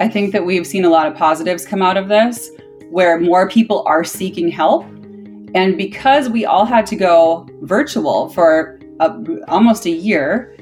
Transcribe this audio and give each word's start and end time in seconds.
I 0.00 0.08
think 0.08 0.32
that 0.32 0.44
we've 0.44 0.66
seen 0.66 0.84
a 0.84 0.88
lot 0.88 1.06
of 1.06 1.14
positives 1.16 1.66
come 1.66 1.82
out 1.82 1.96
of 1.96 2.08
this 2.08 2.50
where 2.90 3.20
more 3.20 3.48
people 3.48 3.84
are 3.86 4.02
seeking 4.04 4.48
help. 4.48 4.84
And 5.54 5.76
because 5.76 6.28
we 6.28 6.44
all 6.44 6.64
had 6.64 6.86
to 6.86 6.96
go 6.96 7.46
virtual 7.62 8.28
for 8.30 8.80
a, 9.00 9.16
almost 9.48 9.86
a 9.86 9.90
year, 9.90 10.56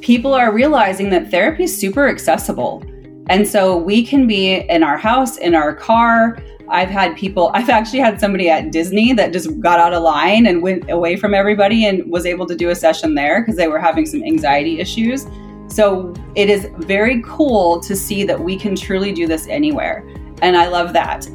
people 0.00 0.34
are 0.34 0.52
realizing 0.52 1.10
that 1.10 1.30
therapy 1.30 1.64
is 1.64 1.76
super 1.76 2.08
accessible. 2.08 2.82
And 3.30 3.46
so 3.46 3.76
we 3.76 4.04
can 4.04 4.26
be 4.26 4.56
in 4.68 4.82
our 4.82 4.98
house, 4.98 5.36
in 5.38 5.54
our 5.54 5.74
car. 5.74 6.38
I've 6.68 6.90
had 6.90 7.16
people, 7.16 7.50
I've 7.54 7.70
actually 7.70 8.00
had 8.00 8.20
somebody 8.20 8.50
at 8.50 8.72
Disney 8.72 9.12
that 9.14 9.32
just 9.32 9.60
got 9.60 9.80
out 9.80 9.94
of 9.94 10.02
line 10.02 10.46
and 10.46 10.62
went 10.62 10.90
away 10.90 11.16
from 11.16 11.34
everybody 11.34 11.86
and 11.86 12.10
was 12.10 12.26
able 12.26 12.46
to 12.46 12.54
do 12.56 12.70
a 12.70 12.74
session 12.74 13.14
there 13.14 13.40
because 13.40 13.56
they 13.56 13.68
were 13.68 13.78
having 13.78 14.06
some 14.06 14.22
anxiety 14.22 14.80
issues. 14.80 15.26
So 15.68 16.14
it 16.34 16.48
is 16.48 16.70
very 16.78 17.22
cool 17.22 17.78
to 17.80 17.94
see 17.94 18.24
that 18.24 18.40
we 18.40 18.56
can 18.56 18.74
truly 18.74 19.12
do 19.12 19.26
this 19.26 19.46
anywhere. 19.48 20.02
And 20.40 20.56
I 20.56 20.66
love 20.66 20.94
that. 20.94 21.28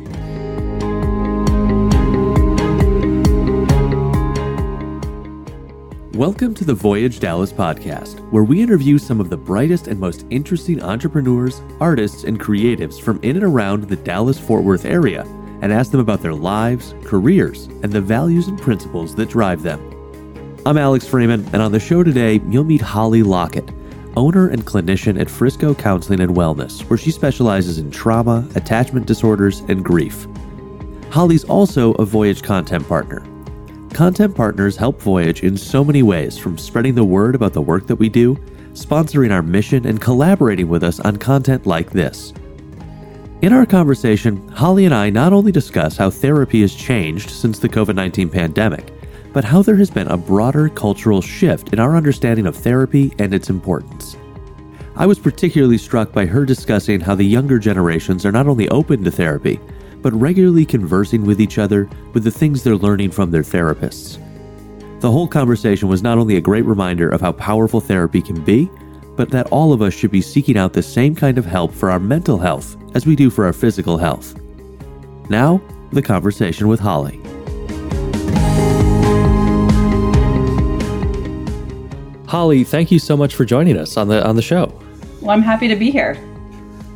Welcome 6.15 6.55
to 6.55 6.65
the 6.65 6.73
Voyage 6.73 7.19
Dallas 7.19 7.53
podcast, 7.53 8.19
where 8.31 8.43
we 8.43 8.61
interview 8.61 8.97
some 8.97 9.19
of 9.19 9.29
the 9.29 9.37
brightest 9.37 9.87
and 9.87 9.99
most 9.99 10.25
interesting 10.31 10.81
entrepreneurs, 10.81 11.61
artists, 11.79 12.23
and 12.23 12.39
creatives 12.39 12.99
from 12.99 13.19
in 13.21 13.35
and 13.35 13.45
around 13.45 13.83
the 13.83 13.95
Dallas 13.95 14.39
Fort 14.39 14.63
Worth 14.63 14.85
area 14.85 15.21
and 15.61 15.71
ask 15.71 15.91
them 15.91 15.99
about 15.99 16.21
their 16.21 16.33
lives, 16.33 16.95
careers, 17.03 17.65
and 17.83 17.91
the 17.91 18.01
values 18.01 18.47
and 18.47 18.59
principles 18.59 19.13
that 19.15 19.29
drive 19.29 19.61
them. 19.61 19.79
I'm 20.65 20.77
Alex 20.77 21.07
Freeman, 21.07 21.47
and 21.53 21.61
on 21.61 21.71
the 21.71 21.79
show 21.79 22.03
today, 22.03 22.41
you'll 22.49 22.63
meet 22.63 22.81
Holly 22.81 23.21
Lockett 23.21 23.69
owner 24.15 24.49
and 24.49 24.65
clinician 24.65 25.19
at 25.19 25.29
Frisco 25.29 25.73
Counseling 25.73 26.19
and 26.19 26.35
Wellness, 26.35 26.81
where 26.89 26.97
she 26.97 27.11
specializes 27.11 27.77
in 27.77 27.91
trauma, 27.91 28.47
attachment 28.55 29.05
disorders, 29.05 29.61
and 29.69 29.83
grief. 29.83 30.27
Holly's 31.09 31.43
also 31.43 31.93
a 31.93 32.05
Voyage 32.05 32.41
content 32.41 32.87
partner. 32.87 33.23
Content 33.93 34.35
partners 34.35 34.75
help 34.75 35.01
Voyage 35.01 35.43
in 35.43 35.55
so 35.55 35.83
many 35.83 36.01
ways, 36.01 36.37
from 36.37 36.57
spreading 36.57 36.95
the 36.95 37.03
word 37.03 37.35
about 37.35 37.53
the 37.53 37.61
work 37.61 37.85
that 37.87 37.97
we 37.97 38.09
do, 38.09 38.35
sponsoring 38.73 39.31
our 39.31 39.43
mission, 39.43 39.85
and 39.85 40.01
collaborating 40.01 40.67
with 40.67 40.83
us 40.83 40.99
on 40.99 41.17
content 41.17 41.67
like 41.67 41.91
this. 41.91 42.33
In 43.43 43.51
our 43.51 43.65
conversation, 43.65 44.47
Holly 44.47 44.85
and 44.85 44.95
I 44.95 45.09
not 45.09 45.33
only 45.33 45.51
discuss 45.51 45.97
how 45.97 46.09
therapy 46.09 46.61
has 46.61 46.73
changed 46.73 47.29
since 47.29 47.59
the 47.59 47.69
COVID 47.69 47.93
19 47.93 48.29
pandemic, 48.29 48.93
but 49.33 49.43
how 49.43 49.61
there 49.61 49.75
has 49.75 49.89
been 49.89 50.07
a 50.07 50.17
broader 50.17 50.69
cultural 50.69 51.21
shift 51.21 51.73
in 51.73 51.79
our 51.79 51.97
understanding 51.97 52.45
of 52.45 52.55
therapy 52.55 53.13
and 53.19 53.33
its 53.33 53.49
importance. 53.49 54.15
I 54.95 55.07
was 55.07 55.17
particularly 55.17 55.79
struck 55.79 56.11
by 56.11 56.27
her 56.27 56.45
discussing 56.45 56.99
how 56.99 57.15
the 57.15 57.23
younger 57.23 57.57
generations 57.57 58.25
are 58.25 58.31
not 58.31 58.47
only 58.47 58.69
open 58.69 59.03
to 59.03 59.11
therapy, 59.11 59.59
but 60.03 60.13
regularly 60.13 60.65
conversing 60.65 61.25
with 61.25 61.41
each 61.41 61.57
other 61.57 61.89
with 62.13 62.23
the 62.23 62.31
things 62.31 62.61
they're 62.61 62.75
learning 62.75 63.09
from 63.09 63.31
their 63.31 63.41
therapists. 63.41 64.19
The 64.99 65.11
whole 65.11 65.27
conversation 65.27 65.87
was 65.87 66.03
not 66.03 66.17
only 66.17 66.37
a 66.37 66.41
great 66.41 66.65
reminder 66.65 67.09
of 67.09 67.21
how 67.21 67.31
powerful 67.31 67.81
therapy 67.81 68.21
can 68.21 68.43
be, 68.43 68.69
but 69.15 69.29
that 69.31 69.47
all 69.47 69.73
of 69.73 69.81
us 69.81 69.93
should 69.93 70.11
be 70.11 70.21
seeking 70.21 70.57
out 70.57 70.73
the 70.73 70.83
same 70.83 71.15
kind 71.15 71.37
of 71.37 71.45
help 71.45 71.73
for 71.73 71.89
our 71.89 71.99
mental 71.99 72.37
health 72.37 72.77
as 72.95 73.05
we 73.05 73.15
do 73.15 73.29
for 73.29 73.45
our 73.45 73.53
physical 73.53 73.97
health. 73.97 74.39
Now, 75.29 75.61
the 75.91 76.01
conversation 76.01 76.67
with 76.67 76.79
Holly. 76.79 77.19
Holly, 82.33 82.63
thank 82.63 82.89
you 82.89 82.97
so 82.97 83.15
much 83.15 83.35
for 83.35 83.45
joining 83.45 83.77
us 83.77 83.95
on 83.95 84.07
the 84.07 84.27
on 84.27 84.35
the 84.35 84.41
show. 84.41 84.73
Well, 85.21 85.29
I'm 85.29 85.43
happy 85.43 85.67
to 85.67 85.75
be 85.75 85.91
here. 85.91 86.15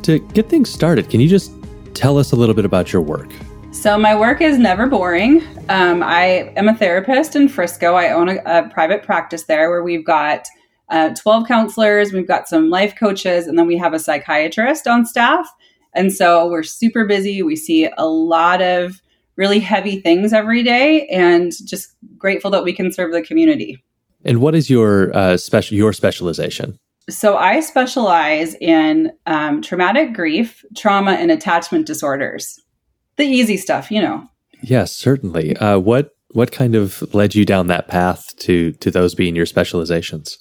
To 0.02 0.18
get 0.18 0.48
things 0.48 0.68
started, 0.68 1.08
can 1.08 1.20
you 1.20 1.28
just 1.28 1.52
tell 1.94 2.18
us 2.18 2.32
a 2.32 2.34
little 2.34 2.56
bit 2.56 2.64
about 2.64 2.92
your 2.92 3.02
work? 3.02 3.30
So 3.70 3.96
my 3.96 4.18
work 4.18 4.40
is 4.40 4.58
never 4.58 4.88
boring. 4.88 5.44
Um, 5.68 6.02
I 6.02 6.52
am 6.56 6.66
a 6.66 6.74
therapist 6.74 7.36
in 7.36 7.48
Frisco. 7.48 7.94
I 7.94 8.10
own 8.10 8.30
a, 8.30 8.38
a 8.46 8.68
private 8.68 9.04
practice 9.04 9.44
there 9.44 9.70
where 9.70 9.84
we've 9.84 10.04
got 10.04 10.48
uh, 10.88 11.14
12 11.14 11.46
counselors, 11.46 12.12
we've 12.12 12.26
got 12.26 12.48
some 12.48 12.68
life 12.68 12.96
coaches, 12.96 13.46
and 13.46 13.56
then 13.56 13.68
we 13.68 13.78
have 13.78 13.94
a 13.94 14.00
psychiatrist 14.00 14.88
on 14.88 15.06
staff. 15.06 15.48
And 15.94 16.12
so 16.12 16.48
we're 16.48 16.64
super 16.64 17.04
busy. 17.06 17.44
We 17.44 17.54
see 17.54 17.88
a 17.96 18.08
lot 18.08 18.60
of 18.60 19.00
really 19.36 19.60
heavy 19.60 20.00
things 20.00 20.32
every 20.32 20.64
day, 20.64 21.06
and 21.06 21.52
just 21.64 21.94
grateful 22.16 22.50
that 22.50 22.64
we 22.64 22.72
can 22.72 22.90
serve 22.90 23.12
the 23.12 23.22
community. 23.22 23.84
And 24.28 24.42
what 24.42 24.54
is 24.54 24.68
your 24.68 25.16
uh, 25.16 25.38
special 25.38 25.74
your 25.76 25.94
specialization? 25.94 26.78
So 27.08 27.38
I 27.38 27.60
specialize 27.60 28.54
in 28.60 29.10
um, 29.24 29.62
traumatic 29.62 30.12
grief, 30.12 30.62
trauma, 30.76 31.12
and 31.12 31.30
attachment 31.30 31.86
disorders. 31.86 32.60
The 33.16 33.24
easy 33.24 33.56
stuff, 33.56 33.90
you 33.90 34.02
know. 34.02 34.28
Yes, 34.60 34.94
certainly. 34.94 35.56
Uh, 35.56 35.78
what 35.78 36.10
what 36.32 36.52
kind 36.52 36.74
of 36.74 37.02
led 37.14 37.34
you 37.34 37.46
down 37.46 37.68
that 37.68 37.88
path 37.88 38.36
to 38.40 38.72
to 38.72 38.90
those 38.90 39.14
being 39.14 39.34
your 39.34 39.46
specializations? 39.46 40.36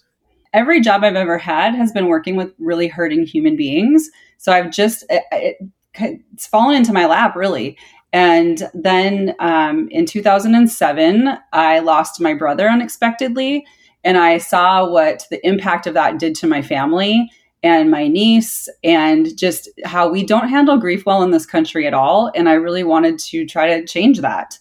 Every 0.53 0.81
job 0.81 1.05
I've 1.05 1.15
ever 1.15 1.37
had 1.37 1.73
has 1.73 1.93
been 1.93 2.07
working 2.07 2.35
with 2.35 2.53
really 2.59 2.89
hurting 2.89 3.25
human 3.25 3.55
beings. 3.55 4.09
So 4.37 4.51
I've 4.51 4.69
just 4.69 5.05
it, 5.09 5.23
it, 5.31 6.21
it's 6.33 6.45
fallen 6.45 6.75
into 6.75 6.91
my 6.91 7.05
lap 7.05 7.37
really. 7.37 7.77
And 8.13 8.69
then 8.73 9.35
um, 9.39 9.89
in 9.89 10.05
2007, 10.05 11.29
I 11.53 11.79
lost 11.79 12.21
my 12.21 12.33
brother 12.33 12.69
unexpectedly. 12.69 13.65
And 14.03 14.17
I 14.17 14.37
saw 14.37 14.89
what 14.89 15.25
the 15.29 15.45
impact 15.45 15.87
of 15.87 15.93
that 15.95 16.19
did 16.19 16.35
to 16.35 16.47
my 16.47 16.61
family 16.61 17.29
and 17.63 17.89
my 17.89 18.07
niece, 18.07 18.69
and 18.83 19.35
just 19.35 19.67
how 19.83 20.07
we 20.07 20.23
don't 20.23 20.47
handle 20.47 20.77
grief 20.77 21.05
well 21.05 21.23
in 21.23 21.31
this 21.31 21.45
country 21.45 21.87
at 21.87 21.93
all. 21.93 22.31
And 22.35 22.47
I 22.47 22.53
really 22.53 22.83
wanted 22.83 23.17
to 23.19 23.45
try 23.47 23.67
to 23.67 23.85
change 23.85 24.19
that. 24.21 24.59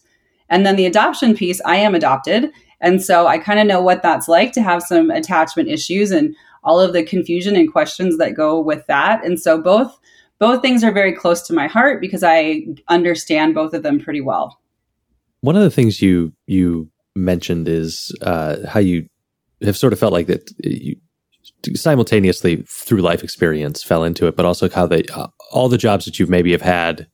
And 0.49 0.65
then 0.65 0.77
the 0.77 0.87
adoption 0.87 1.37
piece, 1.37 1.61
I 1.67 1.77
am 1.77 1.95
adopted. 1.95 2.51
And 2.81 3.03
so 3.03 3.27
I 3.27 3.39
kind 3.39 3.61
of 3.61 3.67
know 3.67 3.81
what 3.81 4.03
that's 4.03 4.29
like 4.29 4.53
to 4.53 4.63
have 4.63 4.83
some 4.83 5.11
attachment 5.11 5.69
issues 5.69 6.11
and 6.11 6.35
all 6.65 6.81
of 6.81 6.93
the 6.93 7.03
confusion 7.03 7.55
and 7.55 7.71
questions 7.71 8.19
that 8.19 8.35
go 8.35 8.59
with 8.59 8.87
that. 8.87 9.25
And 9.25 9.39
so 9.39 9.61
both 9.61 9.99
both 10.39 10.63
things 10.63 10.85
are 10.85 10.93
very 10.93 11.13
close 11.13 11.43
to 11.43 11.55
my 11.55 11.67
heart 11.67 12.01
because 12.01 12.23
I 12.23 12.67
understand 12.89 13.55
both 13.55 13.75
of 13.75 13.83
them 13.83 14.01
pretty 14.01 14.21
well. 14.21 14.61
One 15.41 15.57
of 15.57 15.63
the 15.63 15.71
things 15.71 16.03
you 16.03 16.33
you 16.47 16.91
mentioned 17.15 17.69
is 17.69 18.15
uh, 18.23 18.57
how 18.67 18.81
you 18.81 19.09
have 19.63 19.77
sort 19.77 19.93
of 19.93 19.99
felt 19.99 20.13
like 20.13 20.27
that 20.27 20.51
you 20.63 20.97
simultaneously 21.75 22.63
through 22.67 23.01
life 23.01 23.23
experience 23.23 23.83
fell 23.83 24.05
into 24.05 24.27
it, 24.27 24.37
but 24.37 24.47
also 24.47 24.69
how 24.69 24.87
they 24.87 25.05
uh, 25.15 25.29
all 25.51 25.69
the 25.69 25.79
jobs 25.79 26.05
that 26.05 26.19
you've 26.19 26.31
maybe 26.31 26.53
have 26.53 26.63
had, 26.63 27.07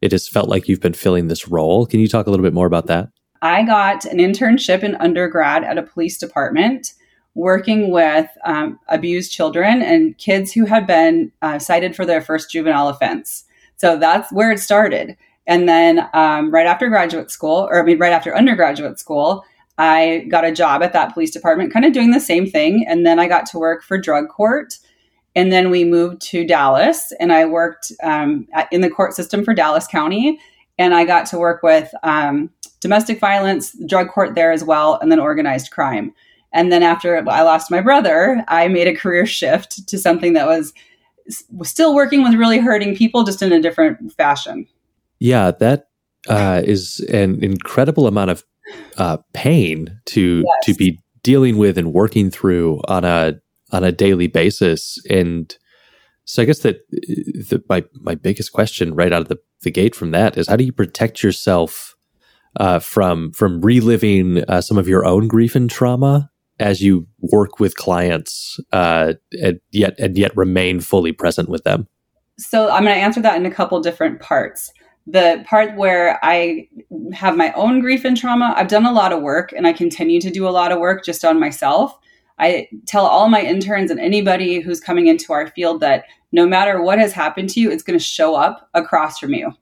it 0.00 0.12
has 0.12 0.28
felt 0.28 0.48
like 0.48 0.68
you've 0.68 0.80
been 0.80 0.92
filling 0.92 1.28
this 1.28 1.48
role. 1.48 1.86
Can 1.86 2.00
you 2.00 2.08
talk 2.08 2.26
a 2.26 2.30
little 2.30 2.44
bit 2.44 2.54
more 2.54 2.66
about 2.66 2.86
that? 2.86 3.08
I 3.42 3.64
got 3.64 4.04
an 4.06 4.18
internship 4.18 4.82
in 4.82 4.96
undergrad 4.96 5.62
at 5.62 5.78
a 5.78 5.82
police 5.82 6.18
department 6.18 6.94
working 7.36 7.90
with 7.90 8.26
um, 8.44 8.80
abused 8.88 9.30
children 9.30 9.82
and 9.82 10.16
kids 10.16 10.52
who 10.52 10.64
had 10.64 10.86
been 10.86 11.30
uh, 11.42 11.58
cited 11.58 11.94
for 11.94 12.06
their 12.06 12.22
first 12.22 12.50
juvenile 12.50 12.88
offense. 12.88 13.44
So 13.76 13.98
that's 13.98 14.32
where 14.32 14.50
it 14.50 14.58
started. 14.58 15.16
And 15.46 15.68
then 15.68 16.08
um, 16.14 16.50
right 16.50 16.66
after 16.66 16.88
graduate 16.88 17.30
school, 17.30 17.68
or 17.70 17.80
I 17.80 17.84
mean, 17.84 17.98
right 17.98 18.12
after 18.12 18.34
undergraduate 18.34 18.98
school, 18.98 19.44
I 19.76 20.26
got 20.30 20.46
a 20.46 20.50
job 20.50 20.82
at 20.82 20.94
that 20.94 21.12
police 21.12 21.30
department, 21.30 21.72
kind 21.72 21.84
of 21.84 21.92
doing 21.92 22.10
the 22.10 22.20
same 22.20 22.50
thing. 22.50 22.86
And 22.88 23.04
then 23.04 23.18
I 23.18 23.28
got 23.28 23.44
to 23.46 23.58
work 23.58 23.84
for 23.84 23.98
drug 23.98 24.28
court. 24.30 24.78
And 25.36 25.52
then 25.52 25.70
we 25.70 25.84
moved 25.84 26.22
to 26.22 26.46
Dallas, 26.46 27.12
and 27.20 27.30
I 27.30 27.44
worked 27.44 27.92
um, 28.02 28.48
at, 28.54 28.72
in 28.72 28.80
the 28.80 28.88
court 28.88 29.12
system 29.12 29.44
for 29.44 29.52
Dallas 29.52 29.86
County. 29.86 30.40
And 30.78 30.94
I 30.94 31.04
got 31.04 31.26
to 31.26 31.38
work 31.38 31.62
with 31.62 31.92
um, 32.02 32.48
domestic 32.80 33.20
violence, 33.20 33.76
drug 33.86 34.08
court 34.08 34.34
there 34.34 34.52
as 34.52 34.64
well, 34.64 34.98
and 35.02 35.12
then 35.12 35.20
organized 35.20 35.70
crime. 35.70 36.14
And 36.52 36.72
then 36.72 36.82
after 36.82 37.16
I 37.28 37.42
lost 37.42 37.70
my 37.70 37.80
brother, 37.80 38.44
I 38.48 38.68
made 38.68 38.88
a 38.88 38.94
career 38.94 39.26
shift 39.26 39.86
to 39.88 39.98
something 39.98 40.32
that 40.34 40.46
was, 40.46 40.72
was 41.50 41.68
still 41.68 41.94
working 41.94 42.22
with 42.22 42.34
really 42.34 42.58
hurting 42.58 42.96
people, 42.96 43.24
just 43.24 43.42
in 43.42 43.52
a 43.52 43.60
different 43.60 44.12
fashion. 44.12 44.66
Yeah, 45.18 45.50
that 45.52 45.88
uh, 46.28 46.62
is 46.64 47.00
an 47.12 47.42
incredible 47.42 48.06
amount 48.06 48.30
of 48.30 48.44
uh, 48.96 49.18
pain 49.32 50.00
to 50.06 50.44
yes. 50.44 50.66
to 50.66 50.74
be 50.74 50.98
dealing 51.22 51.56
with 51.56 51.78
and 51.78 51.92
working 51.92 52.30
through 52.30 52.80
on 52.88 53.04
a 53.04 53.40
on 53.72 53.84
a 53.84 53.92
daily 53.92 54.26
basis. 54.26 54.98
And 55.10 55.56
so, 56.24 56.42
I 56.42 56.44
guess 56.44 56.60
that 56.60 56.76
uh, 56.76 56.80
the, 57.50 57.62
my 57.68 57.84
my 57.94 58.14
biggest 58.14 58.52
question 58.52 58.94
right 58.94 59.12
out 59.12 59.22
of 59.22 59.28
the, 59.28 59.38
the 59.62 59.70
gate 59.70 59.94
from 59.94 60.10
that 60.12 60.36
is 60.36 60.48
how 60.48 60.56
do 60.56 60.64
you 60.64 60.72
protect 60.72 61.22
yourself 61.22 61.96
uh, 62.58 62.78
from 62.78 63.32
from 63.32 63.60
reliving 63.60 64.42
uh, 64.44 64.60
some 64.60 64.78
of 64.78 64.88
your 64.88 65.04
own 65.04 65.28
grief 65.28 65.54
and 65.54 65.70
trauma 65.70 66.30
as 66.58 66.80
you 66.80 67.06
work 67.20 67.60
with 67.60 67.76
clients 67.76 68.58
uh, 68.72 69.14
and 69.42 69.60
yet 69.70 69.98
and 69.98 70.16
yet 70.16 70.36
remain 70.36 70.80
fully 70.80 71.12
present 71.12 71.48
with 71.48 71.64
them? 71.64 71.86
So 72.38 72.70
I'm 72.70 72.84
going 72.84 72.94
to 72.94 73.02
answer 73.02 73.20
that 73.22 73.36
in 73.36 73.46
a 73.46 73.50
couple 73.50 73.80
different 73.80 74.20
parts. 74.20 74.72
The 75.06 75.44
part 75.46 75.76
where 75.76 76.18
I 76.22 76.68
have 77.12 77.36
my 77.36 77.52
own 77.52 77.80
grief 77.80 78.04
and 78.04 78.16
trauma, 78.16 78.52
I've 78.56 78.68
done 78.68 78.84
a 78.84 78.92
lot 78.92 79.12
of 79.12 79.22
work 79.22 79.52
and 79.52 79.66
I 79.66 79.72
continue 79.72 80.20
to 80.20 80.30
do 80.30 80.48
a 80.48 80.50
lot 80.50 80.72
of 80.72 80.80
work 80.80 81.04
just 81.04 81.24
on 81.24 81.38
myself. 81.38 81.96
I 82.38 82.68
tell 82.86 83.06
all 83.06 83.28
my 83.28 83.40
interns 83.40 83.90
and 83.90 84.00
anybody 84.00 84.60
who's 84.60 84.80
coming 84.80 85.06
into 85.06 85.32
our 85.32 85.46
field 85.48 85.80
that 85.80 86.04
no 86.32 86.46
matter 86.46 86.82
what 86.82 86.98
has 86.98 87.12
happened 87.12 87.48
to 87.50 87.60
you, 87.60 87.70
it's 87.70 87.82
going 87.82 87.98
to 87.98 88.04
show 88.04 88.34
up 88.34 88.68
across 88.74 89.18
from 89.18 89.32
you. 89.32 89.52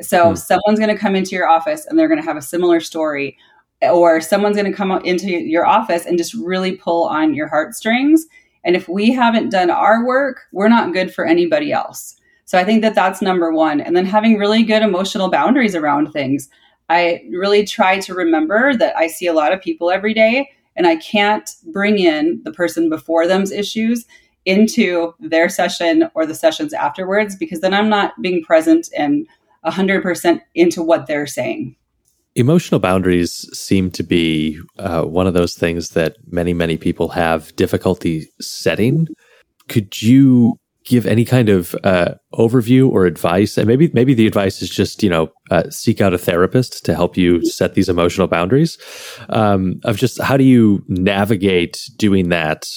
So 0.00 0.30
hmm. 0.30 0.34
someone's 0.34 0.78
going 0.78 0.94
to 0.94 1.00
come 1.00 1.14
into 1.14 1.36
your 1.36 1.48
office 1.48 1.86
and 1.86 1.98
they're 1.98 2.08
going 2.08 2.20
to 2.20 2.26
have 2.26 2.36
a 2.36 2.42
similar 2.42 2.80
story, 2.80 3.36
or 3.82 4.20
someone's 4.20 4.56
going 4.56 4.70
to 4.70 4.76
come 4.76 4.90
into 5.04 5.30
your 5.30 5.66
office 5.66 6.06
and 6.06 6.18
just 6.18 6.34
really 6.34 6.76
pull 6.76 7.04
on 7.04 7.34
your 7.34 7.48
heartstrings. 7.48 8.26
And 8.64 8.74
if 8.74 8.88
we 8.88 9.12
haven't 9.12 9.50
done 9.50 9.70
our 9.70 10.04
work, 10.04 10.42
we're 10.52 10.68
not 10.68 10.92
good 10.92 11.14
for 11.14 11.24
anybody 11.24 11.72
else. 11.72 12.16
So 12.44 12.58
I 12.58 12.64
think 12.64 12.82
that 12.82 12.94
that's 12.94 13.22
number 13.22 13.52
one. 13.52 13.80
And 13.80 13.96
then 13.96 14.06
having 14.06 14.38
really 14.38 14.62
good 14.62 14.82
emotional 14.82 15.30
boundaries 15.30 15.74
around 15.74 16.12
things. 16.12 16.48
I 16.88 17.22
really 17.30 17.64
try 17.66 18.00
to 18.00 18.14
remember 18.14 18.74
that 18.74 18.96
I 18.96 19.06
see 19.06 19.26
a 19.26 19.34
lot 19.34 19.52
of 19.52 19.60
people 19.60 19.90
every 19.90 20.14
day 20.14 20.50
and 20.74 20.86
I 20.86 20.96
can't 20.96 21.50
bring 21.72 21.98
in 21.98 22.40
the 22.44 22.52
person 22.52 22.88
before 22.88 23.26
them's 23.26 23.52
issues 23.52 24.06
into 24.46 25.12
their 25.20 25.50
session 25.50 26.10
or 26.14 26.24
the 26.24 26.34
sessions 26.34 26.72
afterwards 26.72 27.36
because 27.36 27.60
then 27.60 27.74
I'm 27.74 27.90
not 27.90 28.14
being 28.22 28.42
present 28.42 28.88
and 28.96 29.26
100% 29.66 30.40
into 30.54 30.82
what 30.82 31.06
they're 31.06 31.26
saying. 31.26 31.76
Emotional 32.38 32.78
boundaries 32.78 33.50
seem 33.52 33.90
to 33.90 34.04
be 34.04 34.60
uh, 34.78 35.02
one 35.02 35.26
of 35.26 35.34
those 35.34 35.56
things 35.56 35.90
that 35.90 36.14
many, 36.30 36.54
many 36.54 36.76
people 36.76 37.08
have 37.08 37.54
difficulty 37.56 38.28
setting. 38.40 39.08
Could 39.66 40.00
you 40.00 40.56
give 40.84 41.04
any 41.04 41.24
kind 41.24 41.48
of 41.48 41.74
uh, 41.82 42.14
overview 42.34 42.88
or 42.88 43.06
advice? 43.06 43.58
And 43.58 43.66
maybe, 43.66 43.90
maybe 43.92 44.14
the 44.14 44.28
advice 44.28 44.62
is 44.62 44.70
just 44.70 45.02
you 45.02 45.10
know 45.10 45.32
uh, 45.50 45.68
seek 45.70 46.00
out 46.00 46.14
a 46.14 46.18
therapist 46.18 46.84
to 46.84 46.94
help 46.94 47.16
you 47.16 47.44
set 47.44 47.74
these 47.74 47.88
emotional 47.88 48.28
boundaries. 48.28 48.78
Um, 49.30 49.80
of 49.82 49.96
just 49.96 50.22
how 50.22 50.36
do 50.36 50.44
you 50.44 50.84
navigate 50.86 51.90
doing 51.96 52.28
that 52.28 52.68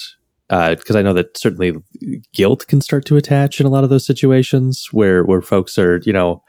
because 0.49 0.95
uh, 0.95 0.99
I 0.99 1.03
know 1.03 1.13
that 1.13 1.37
certainly 1.37 1.73
guilt 2.33 2.65
can 2.67 2.81
start 2.81 3.05
to 3.05 3.15
attach 3.15 3.59
in 3.61 3.67
a 3.67 3.69
lot 3.69 3.83
of 3.83 3.91
those 3.91 4.07
situations 4.07 4.87
where 4.91 5.23
where 5.23 5.43
folks 5.43 5.77
are, 5.77 6.01
you 6.03 6.13
know, 6.13 6.43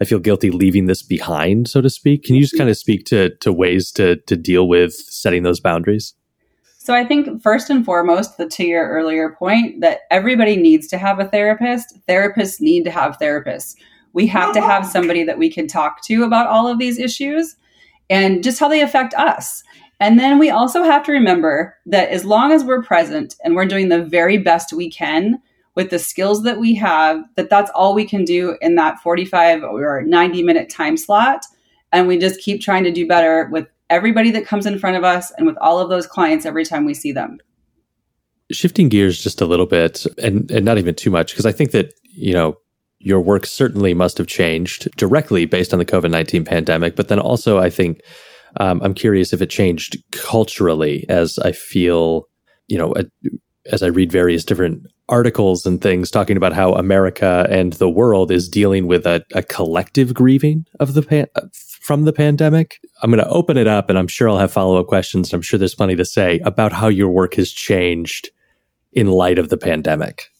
I 0.00 0.04
feel 0.04 0.18
guilty 0.18 0.50
leaving 0.50 0.86
this 0.86 1.02
behind, 1.02 1.68
so 1.68 1.80
to 1.80 1.90
speak. 1.90 2.24
Can 2.24 2.34
you 2.34 2.42
just 2.42 2.54
mm-hmm. 2.54 2.60
kind 2.60 2.70
of 2.70 2.76
speak 2.76 3.04
to 3.06 3.30
to 3.36 3.52
ways 3.52 3.90
to 3.92 4.16
to 4.16 4.36
deal 4.36 4.68
with 4.68 4.94
setting 4.94 5.42
those 5.42 5.60
boundaries? 5.60 6.14
So 6.78 6.94
I 6.94 7.04
think 7.04 7.42
first 7.42 7.68
and 7.68 7.84
foremost, 7.84 8.38
the 8.38 8.46
to 8.46 8.64
your 8.64 8.88
earlier 8.88 9.30
point 9.30 9.80
that 9.80 10.02
everybody 10.10 10.56
needs 10.56 10.86
to 10.88 10.98
have 10.98 11.18
a 11.18 11.24
therapist. 11.24 11.98
Therapists 12.08 12.60
need 12.60 12.84
to 12.84 12.92
have 12.92 13.18
therapists. 13.18 13.74
We 14.12 14.28
have 14.28 14.54
to 14.54 14.60
have 14.60 14.86
somebody 14.86 15.24
that 15.24 15.36
we 15.36 15.50
can 15.50 15.66
talk 15.66 16.02
to 16.04 16.22
about 16.22 16.46
all 16.46 16.68
of 16.68 16.78
these 16.78 16.98
issues 16.98 17.56
and 18.08 18.42
just 18.42 18.60
how 18.60 18.68
they 18.68 18.82
affect 18.82 19.14
us. 19.14 19.64
And 19.98 20.18
then 20.18 20.38
we 20.38 20.48
also 20.48 20.84
have 20.84 21.02
to 21.06 21.12
remember 21.12 21.74
that 21.86 22.10
as 22.10 22.24
long 22.24 22.52
as 22.52 22.62
we're 22.62 22.82
present 22.82 23.34
and 23.42 23.56
we're 23.56 23.66
doing 23.66 23.88
the 23.88 24.04
very 24.04 24.38
best 24.38 24.72
we 24.72 24.88
can 24.88 25.40
with 25.76 25.90
the 25.90 25.98
skills 25.98 26.42
that 26.42 26.58
we 26.58 26.74
have, 26.74 27.22
that 27.36 27.50
that's 27.50 27.70
all 27.72 27.94
we 27.94 28.06
can 28.06 28.24
do 28.24 28.56
in 28.60 28.74
that 28.74 28.98
45 29.00 29.62
or 29.62 30.02
90 30.02 30.42
minute 30.42 30.70
time 30.70 30.96
slot. 30.96 31.44
And 31.92 32.08
we 32.08 32.18
just 32.18 32.40
keep 32.40 32.60
trying 32.60 32.82
to 32.84 32.90
do 32.90 33.06
better 33.06 33.48
with 33.52 33.68
everybody 33.90 34.30
that 34.32 34.46
comes 34.46 34.66
in 34.66 34.78
front 34.78 34.96
of 34.96 35.04
us 35.04 35.30
and 35.32 35.46
with 35.46 35.56
all 35.58 35.78
of 35.78 35.88
those 35.88 36.06
clients 36.06 36.44
every 36.44 36.64
time 36.64 36.84
we 36.84 36.94
see 36.94 37.12
them. 37.12 37.38
Shifting 38.50 38.88
gears 38.88 39.22
just 39.22 39.40
a 39.40 39.46
little 39.46 39.66
bit 39.66 40.06
and, 40.18 40.50
and 40.50 40.64
not 40.64 40.78
even 40.78 40.94
too 40.94 41.10
much, 41.10 41.32
because 41.32 41.46
I 41.46 41.52
think 41.52 41.72
that, 41.72 41.92
you 42.02 42.32
know, 42.32 42.56
your 42.98 43.20
work 43.20 43.44
certainly 43.44 43.92
must 43.92 44.18
have 44.18 44.26
changed 44.26 44.88
directly 44.96 45.44
based 45.44 45.72
on 45.72 45.78
the 45.78 45.84
COVID 45.84 46.10
19 46.10 46.44
pandemic. 46.44 46.96
But 46.96 47.08
then 47.08 47.20
also, 47.20 47.58
I 47.58 47.70
think 47.70 48.00
um, 48.58 48.80
I'm 48.82 48.94
curious 48.94 49.32
if 49.32 49.42
it 49.42 49.50
changed 49.50 49.98
culturally 50.12 51.04
as 51.08 51.38
I 51.40 51.52
feel, 51.52 52.28
you 52.68 52.78
know, 52.78 52.94
as 53.70 53.82
I 53.82 53.88
read 53.88 54.10
various 54.10 54.44
different 54.44 54.86
articles 55.08 55.66
and 55.66 55.80
things 55.80 56.10
talking 56.10 56.36
about 56.36 56.52
how 56.52 56.72
America 56.74 57.46
and 57.50 57.74
the 57.74 57.88
world 57.88 58.30
is 58.30 58.48
dealing 58.48 58.86
with 58.86 59.06
a, 59.06 59.24
a 59.32 59.42
collective 59.42 60.14
grieving 60.14 60.66
of 60.80 60.94
the 60.94 61.02
pan- 61.02 61.28
uh, 61.36 61.42
from 61.52 62.04
the 62.04 62.12
pandemic. 62.12 62.80
I'm 63.02 63.10
going 63.10 63.22
to 63.22 63.30
open 63.30 63.56
it 63.56 63.66
up, 63.66 63.88
and 63.88 63.98
I'm 63.98 64.08
sure 64.08 64.28
I'll 64.28 64.38
have 64.38 64.52
follow 64.52 64.78
up 64.78 64.86
questions. 64.86 65.32
I'm 65.32 65.42
sure 65.42 65.58
there's 65.58 65.74
plenty 65.74 65.96
to 65.96 66.04
say 66.04 66.40
about 66.40 66.72
how 66.72 66.88
your 66.88 67.10
work 67.10 67.34
has 67.34 67.52
changed 67.52 68.30
in 68.92 69.08
light 69.08 69.38
of 69.38 69.48
the 69.48 69.58
pandemic. 69.58 70.30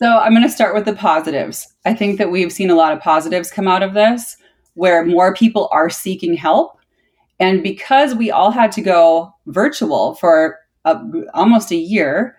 So 0.00 0.18
I'm 0.18 0.32
going 0.32 0.42
to 0.42 0.48
start 0.48 0.74
with 0.74 0.84
the 0.84 0.94
positives. 0.94 1.72
I 1.84 1.94
think 1.94 2.18
that 2.18 2.30
we've 2.30 2.52
seen 2.52 2.70
a 2.70 2.74
lot 2.74 2.92
of 2.92 3.00
positives 3.00 3.50
come 3.50 3.68
out 3.68 3.82
of 3.82 3.94
this, 3.94 4.36
where 4.74 5.04
more 5.04 5.34
people 5.34 5.68
are 5.72 5.90
seeking 5.90 6.34
help 6.34 6.78
and 7.40 7.62
because 7.62 8.14
we 8.14 8.30
all 8.30 8.50
had 8.50 8.72
to 8.72 8.80
go 8.80 9.32
virtual 9.46 10.14
for 10.14 10.58
a, 10.84 11.00
almost 11.34 11.70
a 11.70 11.76
year, 11.76 12.36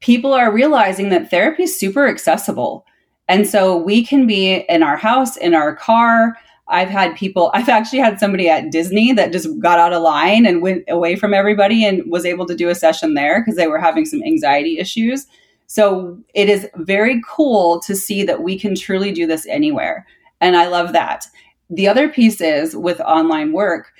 people 0.00 0.32
are 0.32 0.52
realizing 0.52 1.08
that 1.10 1.30
therapy 1.30 1.62
is 1.64 1.78
super 1.78 2.06
accessible. 2.06 2.84
And 3.28 3.48
so 3.48 3.76
we 3.76 4.04
can 4.04 4.26
be 4.26 4.64
in 4.68 4.82
our 4.82 4.96
house, 4.96 5.36
in 5.36 5.54
our 5.54 5.74
car. 5.74 6.36
I've 6.68 6.88
had 6.88 7.16
people, 7.16 7.50
I've 7.54 7.68
actually 7.68 8.00
had 8.00 8.18
somebody 8.18 8.48
at 8.48 8.70
Disney 8.70 9.12
that 9.12 9.32
just 9.32 9.48
got 9.60 9.78
out 9.78 9.92
of 9.92 10.02
line 10.02 10.44
and 10.44 10.60
went 10.60 10.84
away 10.88 11.16
from 11.16 11.32
everybody 11.32 11.84
and 11.84 12.02
was 12.10 12.26
able 12.26 12.46
to 12.46 12.54
do 12.54 12.68
a 12.68 12.74
session 12.74 13.14
there 13.14 13.40
because 13.40 13.56
they 13.56 13.68
were 13.68 13.80
having 13.80 14.04
some 14.04 14.22
anxiety 14.22 14.78
issues. 14.78 15.26
So 15.66 16.18
it 16.34 16.50
is 16.50 16.68
very 16.76 17.22
cool 17.26 17.80
to 17.80 17.96
see 17.96 18.24
that 18.24 18.42
we 18.42 18.58
can 18.58 18.74
truly 18.74 19.12
do 19.12 19.26
this 19.26 19.46
anywhere. 19.46 20.06
And 20.40 20.56
I 20.56 20.66
love 20.66 20.92
that. 20.92 21.26
The 21.70 21.88
other 21.88 22.10
piece 22.10 22.42
is 22.42 22.76
with 22.76 23.00
online 23.00 23.52
work, 23.52 23.92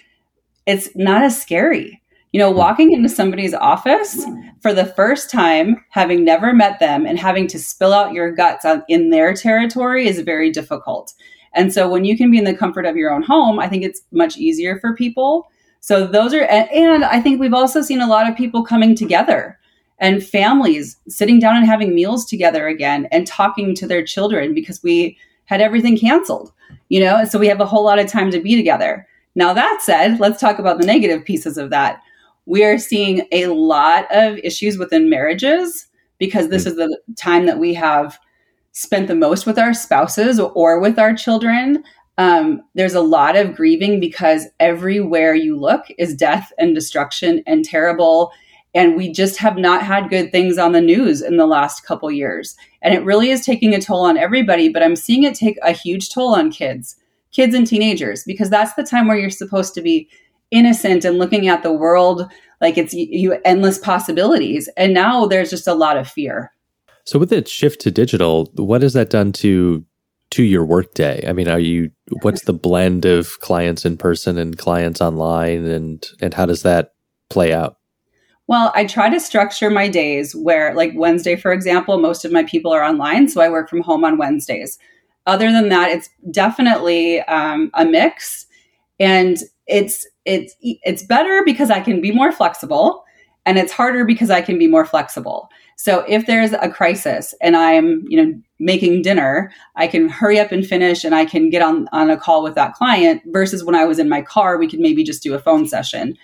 it's 0.67 0.95
not 0.95 1.23
as 1.23 1.41
scary. 1.41 2.02
You 2.33 2.39
know, 2.39 2.51
walking 2.51 2.93
into 2.93 3.09
somebody's 3.09 3.55
office 3.55 4.25
for 4.61 4.73
the 4.73 4.87
first 4.87 5.31
time, 5.31 5.85
having 5.91 6.25
never 6.25 6.53
met 6.55 6.81
them 6.81 7.05
and 7.05 7.19
having 7.19 7.47
to 7.49 7.59
spill 7.59 7.93
out 7.93 8.15
your 8.15 8.33
guts 8.33 8.65
on, 8.65 8.83
in 8.89 9.11
their 9.11 9.35
territory 9.35 10.09
is 10.09 10.21
very 10.21 10.51
difficult. 10.51 11.13
And 11.55 11.73
so 11.73 11.89
when 11.89 12.07
you 12.07 12.17
can 12.17 12.31
be 12.31 12.39
in 12.39 12.45
the 12.45 12.57
comfort 12.57 12.87
of 12.87 12.97
your 12.97 13.13
own 13.13 13.23
home, 13.23 13.59
I 13.59 13.69
think 13.69 13.85
it's 13.85 14.01
much 14.13 14.39
easier 14.39 14.81
for 14.81 14.95
people. 14.95 15.51
So 15.81 16.07
those 16.07 16.33
are, 16.33 16.45
and 16.45 17.05
I 17.05 17.21
think 17.21 17.39
we've 17.39 17.53
also 17.53 17.83
seen 17.83 18.01
a 18.01 18.09
lot 18.09 18.31
of 18.31 18.37
people 18.37 18.65
coming 18.65 18.95
together 18.95 19.59
and 19.99 20.25
families 20.25 20.97
sitting 21.09 21.39
down 21.39 21.57
and 21.57 21.67
having 21.67 21.95
meals 21.95 22.25
together 22.25 22.67
again 22.67 23.09
and 23.13 23.27
talking 23.27 23.75
to 23.75 23.87
their 23.87 24.05
children 24.05 24.55
because 24.55 24.83
we 24.83 25.19
had 25.45 25.61
everything 25.61 25.99
canceled, 25.99 26.53
you 26.89 27.01
know, 27.01 27.25
so 27.25 27.39
we 27.39 27.49
have 27.49 27.61
a 27.61 27.67
whole 27.67 27.85
lot 27.85 27.99
of 27.99 28.07
time 28.07 28.31
to 28.31 28.41
be 28.41 28.57
together. 28.57 29.07
Now, 29.35 29.53
that 29.53 29.81
said, 29.83 30.19
let's 30.19 30.41
talk 30.41 30.59
about 30.59 30.79
the 30.79 30.87
negative 30.87 31.25
pieces 31.25 31.59
of 31.59 31.71
that. 31.71 32.01
We 32.47 32.65
are 32.65 32.79
seeing 32.79 33.27
a 33.33 33.47
lot 33.47 34.07
of 34.11 34.39
issues 34.39 34.79
within 34.79 35.09
marriages 35.09 35.87
because 36.19 36.49
this 36.49 36.67
is 36.67 36.77
the 36.77 36.99
time 37.17 37.47
that 37.47 37.59
we 37.59 37.75
have 37.75 38.19
spent 38.73 39.09
the 39.09 39.15
most 39.15 39.47
with 39.47 39.59
our 39.59 39.75
spouses 39.75 40.41
or 40.41 40.81
with 40.81 40.99
our 40.99 41.15
children. 41.15 41.85
Um, 42.19 42.63
there's 42.75 42.95
a 42.95 43.01
lot 43.01 43.37
of 43.37 43.55
grieving 43.55 44.01
because 44.01 44.47
everywhere 44.61 45.35
you 45.35 45.59
look 45.59 45.85
is 45.99 46.15
death 46.15 46.53
and 46.59 46.75
destruction 46.75 47.43
and 47.47 47.65
terrible. 47.65 48.33
And 48.75 48.97
we 48.97 49.13
just 49.13 49.37
have 49.39 49.59
not 49.59 49.83
had 49.83 50.09
good 50.09 50.33
things 50.33 50.59
on 50.59 50.73
the 50.73 50.81
news 50.81 51.21
in 51.21 51.37
the 51.37 51.47
last 51.47 51.85
couple 51.85 52.11
years. 52.11 52.57
And 52.81 52.95
it 52.95 53.05
really 53.05 53.31
is 53.31 53.45
taking 53.45 53.75
a 53.75 53.81
toll 53.81 54.05
on 54.05 54.17
everybody, 54.17 54.69
but 54.69 54.83
I'm 54.83 54.97
seeing 54.97 55.25
it 55.25 55.35
take 55.35 55.59
a 55.63 55.73
huge 55.73 56.11
toll 56.11 56.35
on 56.35 56.51
kids 56.51 56.97
kids 57.33 57.55
and 57.55 57.67
teenagers 57.67 58.25
because 58.25 58.51
that's 58.51 58.75
the 58.75 58.85
time 58.85 59.09
where 59.09 59.17
you're 59.17 59.31
supposed 59.31 59.75
to 59.75 59.83
be 59.83 60.09
innocent 60.53 61.05
and 61.05 61.19
looking 61.19 61.49
at 61.49 61.63
the 61.63 61.73
world 61.73 62.31
like 62.61 62.79
it's 62.79 62.95
you 62.95 63.39
endless 63.45 63.79
possibilities. 63.79 64.69
And 64.77 64.95
now 64.95 65.27
there's 65.27 65.51
just 65.51 65.67
a 65.67 65.75
lot 65.75 65.97
of 65.97 66.09
fear. 66.09 66.53
So 67.05 67.19
with 67.19 67.31
the 67.31 67.45
shift 67.45 67.81
to 67.83 67.91
digital 67.91 68.51
what 68.55 68.83
has 68.83 68.93
that 68.93 69.11
done 69.11 69.33
to 69.33 69.85
to 70.31 70.45
your 70.45 70.65
workday? 70.65 71.25
I 71.27 71.33
mean 71.33 71.49
are 71.49 71.59
you 71.59 71.91
what's 72.23 72.45
the 72.45 72.53
blend 72.53 73.05
of 73.05 73.41
clients 73.41 73.85
in 73.85 73.97
person 73.97 74.39
and 74.39 74.57
clients 74.57 75.01
online 75.01 75.65
and 75.65 76.07
and 76.21 76.33
how 76.33 76.47
does 76.47 76.63
that 76.63 76.95
play 77.29 77.53
out? 77.53 77.79
Well 78.47 78.71
i 78.75 78.85
try 78.85 79.09
to 79.09 79.19
structure 79.19 79.71
my 79.71 79.89
days 79.89 80.35
where 80.35 80.75
like 80.75 80.93
wednesday 80.95 81.37
for 81.37 81.53
example 81.53 81.99
most 81.99 82.25
of 82.25 82.33
my 82.33 82.43
people 82.45 82.73
are 82.73 82.83
online 82.83 83.29
so 83.29 83.41
i 83.41 83.49
work 83.49 83.69
from 83.69 83.81
home 83.83 84.05
on 84.05 84.19
wednesdays. 84.19 84.79
Other 85.27 85.53
than 85.53 85.69
that, 85.69 85.91
it's 85.91 86.09
definitely 86.33 87.21
um, 87.23 87.71
a 87.75 87.85
mix, 87.85 88.47
and 88.99 89.37
it's 89.69 90.05
it's 90.25 90.55
it's 90.61 91.03
better 91.03 91.43
because 91.45 91.71
I 91.71 91.81
can 91.81 92.01
be 92.01 92.11
more 92.11 92.33
flexible, 92.33 93.05
and 93.47 93.59
it's 93.59 93.73
harder 93.73 94.05
because 94.05 94.31
I 94.31 94.41
can 94.41 94.59
be 94.59 94.67
more 94.67 94.85
flexible. 94.85 95.49
So 95.77 96.05
if 96.09 96.27
there's 96.27 96.53
a 96.53 96.69
crisis 96.69 97.35
and 97.41 97.57
I'm 97.57 98.05
you 98.09 98.23
know 98.23 98.41
making 98.59 99.03
dinner, 99.03 99.53
I 99.77 99.87
can 99.87 100.09
hurry 100.09 100.39
up 100.39 100.53
and 100.53 100.67
finish, 100.67 101.05
and 101.05 101.15
I 101.15 101.25
can 101.25 101.51
get 101.51 101.63
on 101.63 101.89
on 101.93 102.11
a 102.11 102.17
call 102.17 102.43
with 102.43 102.55
that 102.55 102.75
client. 102.75 103.23
Versus 103.27 103.65
when 103.65 103.75
I 103.75 103.85
was 103.85 103.99
in 103.99 104.09
my 104.09 104.23
car, 104.23 104.59
we 104.59 104.69
could 104.69 104.81
maybe 104.81 105.05
just 105.05 105.23
do 105.23 105.35
a 105.35 105.39
phone 105.39 105.67
session. 105.67 106.17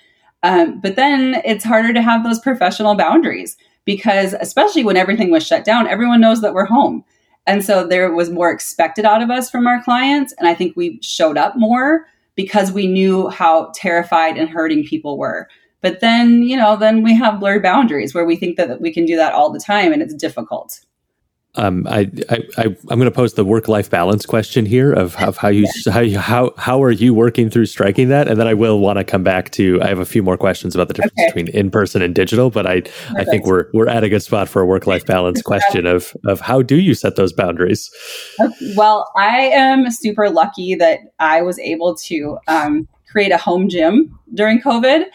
Um, 0.42 0.80
but 0.80 0.96
then 0.96 1.42
it's 1.44 1.64
harder 1.64 1.92
to 1.92 2.02
have 2.02 2.22
those 2.22 2.38
professional 2.38 2.94
boundaries 2.94 3.56
because 3.84 4.34
especially 4.34 4.84
when 4.84 4.96
everything 4.96 5.30
was 5.30 5.46
shut 5.46 5.64
down, 5.64 5.88
everyone 5.88 6.20
knows 6.20 6.42
that 6.42 6.54
we're 6.54 6.66
home. 6.66 7.04
And 7.46 7.64
so 7.64 7.86
there 7.86 8.12
was 8.12 8.30
more 8.30 8.50
expected 8.50 9.06
out 9.06 9.22
of 9.22 9.30
us 9.30 9.50
from 9.50 9.66
our 9.66 9.82
clients. 9.82 10.34
And 10.38 10.46
I 10.46 10.54
think 10.54 10.76
we 10.76 10.98
showed 11.02 11.38
up 11.38 11.56
more 11.56 12.06
because 12.38 12.70
we 12.70 12.86
knew 12.86 13.28
how 13.30 13.72
terrified 13.74 14.38
and 14.38 14.48
hurting 14.48 14.84
people 14.84 15.18
were. 15.18 15.48
But 15.82 15.98
then, 15.98 16.44
you 16.44 16.56
know, 16.56 16.76
then 16.76 17.02
we 17.02 17.12
have 17.16 17.40
blurred 17.40 17.64
boundaries 17.64 18.14
where 18.14 18.24
we 18.24 18.36
think 18.36 18.56
that 18.56 18.80
we 18.80 18.94
can 18.94 19.04
do 19.04 19.16
that 19.16 19.32
all 19.32 19.50
the 19.50 19.58
time 19.58 19.92
and 19.92 20.00
it's 20.00 20.14
difficult. 20.14 20.78
Um, 21.54 21.86
I, 21.88 22.10
I, 22.30 22.44
I, 22.56 22.62
am 22.64 22.76
going 22.86 23.04
to 23.04 23.10
pose 23.10 23.34
the 23.34 23.44
work-life 23.44 23.90
balance 23.90 24.26
question 24.26 24.64
here 24.64 24.92
of, 24.92 25.16
of 25.16 25.38
how 25.38 25.48
you, 25.48 25.66
how 25.90 26.00
you, 26.00 26.18
how, 26.18 26.52
how 26.56 26.82
are 26.82 26.90
you 26.90 27.14
working 27.14 27.50
through 27.50 27.66
striking 27.66 28.10
that? 28.10 28.28
And 28.28 28.38
then 28.38 28.46
I 28.46 28.54
will 28.54 28.78
want 28.78 28.98
to 28.98 29.04
come 29.04 29.24
back 29.24 29.50
to, 29.52 29.80
I 29.82 29.88
have 29.88 29.98
a 29.98 30.04
few 30.04 30.22
more 30.22 30.36
questions 30.36 30.74
about 30.74 30.88
the 30.88 30.94
difference 30.94 31.14
okay. 31.18 31.26
between 31.26 31.48
in-person 31.48 32.02
and 32.02 32.14
digital, 32.14 32.50
but 32.50 32.66
I, 32.66 32.82
Perfect. 32.82 33.18
I 33.18 33.24
think 33.24 33.46
we're, 33.46 33.66
we're 33.72 33.88
at 33.88 34.04
a 34.04 34.08
good 34.08 34.22
spot 34.22 34.48
for 34.48 34.62
a 34.62 34.66
work-life 34.66 35.04
balance 35.06 35.42
question 35.42 35.86
of, 35.86 36.14
of 36.26 36.40
how 36.40 36.62
do 36.62 36.78
you 36.78 36.94
set 36.94 37.16
those 37.16 37.32
boundaries? 37.32 37.90
Well, 38.76 39.10
I 39.16 39.38
am 39.52 39.90
super 39.90 40.30
lucky 40.30 40.74
that 40.76 41.00
I 41.18 41.42
was 41.42 41.58
able 41.58 41.96
to, 41.96 42.38
um, 42.46 42.86
create 43.10 43.32
a 43.32 43.38
home 43.38 43.68
gym 43.68 44.18
during 44.34 44.60
COVID. 44.60 45.06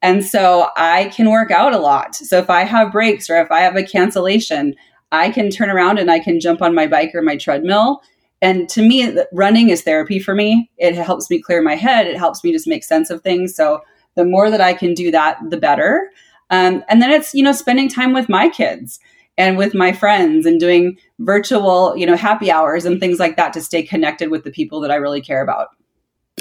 And 0.00 0.24
so 0.24 0.68
I 0.76 1.12
can 1.14 1.30
work 1.30 1.50
out 1.50 1.72
a 1.72 1.78
lot. 1.78 2.16
So 2.16 2.38
if 2.38 2.50
I 2.50 2.62
have 2.62 2.90
breaks 2.90 3.30
or 3.30 3.40
if 3.40 3.50
I 3.52 3.60
have 3.60 3.76
a 3.76 3.84
cancellation, 3.84 4.74
I 5.12 5.30
can 5.30 5.50
turn 5.50 5.70
around 5.70 5.98
and 5.98 6.10
I 6.10 6.18
can 6.18 6.40
jump 6.40 6.62
on 6.62 6.74
my 6.74 6.86
bike 6.86 7.14
or 7.14 7.22
my 7.22 7.36
treadmill. 7.36 8.02
And 8.40 8.68
to 8.70 8.82
me, 8.82 9.16
running 9.32 9.68
is 9.68 9.82
therapy 9.82 10.18
for 10.18 10.34
me. 10.34 10.68
It 10.78 10.94
helps 10.94 11.30
me 11.30 11.40
clear 11.40 11.62
my 11.62 11.76
head. 11.76 12.08
It 12.08 12.18
helps 12.18 12.42
me 12.42 12.50
just 12.50 12.66
make 12.66 12.82
sense 12.82 13.08
of 13.08 13.22
things. 13.22 13.54
So 13.54 13.82
the 14.16 14.24
more 14.24 14.50
that 14.50 14.60
I 14.60 14.72
can 14.72 14.94
do 14.94 15.12
that, 15.12 15.38
the 15.48 15.56
better. 15.56 16.10
Um, 16.50 16.82
and 16.88 17.00
then 17.00 17.12
it's, 17.12 17.34
you 17.34 17.42
know, 17.42 17.52
spending 17.52 17.88
time 17.88 18.12
with 18.12 18.28
my 18.28 18.48
kids 18.48 18.98
and 19.38 19.56
with 19.56 19.74
my 19.74 19.92
friends 19.92 20.44
and 20.44 20.58
doing 20.58 20.98
virtual, 21.20 21.96
you 21.96 22.04
know, 22.04 22.16
happy 22.16 22.50
hours 22.50 22.84
and 22.84 22.98
things 22.98 23.18
like 23.18 23.36
that 23.36 23.52
to 23.52 23.60
stay 23.60 23.82
connected 23.82 24.30
with 24.30 24.44
the 24.44 24.50
people 24.50 24.80
that 24.80 24.90
I 24.90 24.96
really 24.96 25.20
care 25.20 25.42
about. 25.42 25.68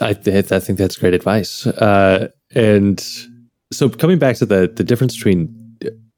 I, 0.01 0.13
th- 0.13 0.51
I 0.51 0.60
think 0.60 0.80
that's 0.80 0.98
great 0.98 1.13
advice. 1.13 1.68
Uh, 1.68 2.30
and 2.56 3.00
so 3.72 3.90
coming 3.90 4.18
back 4.18 4.38
to 4.38 4.46
the, 4.46 4.72
the 4.74 4.84
difference 4.84 5.16
between 5.16 5.61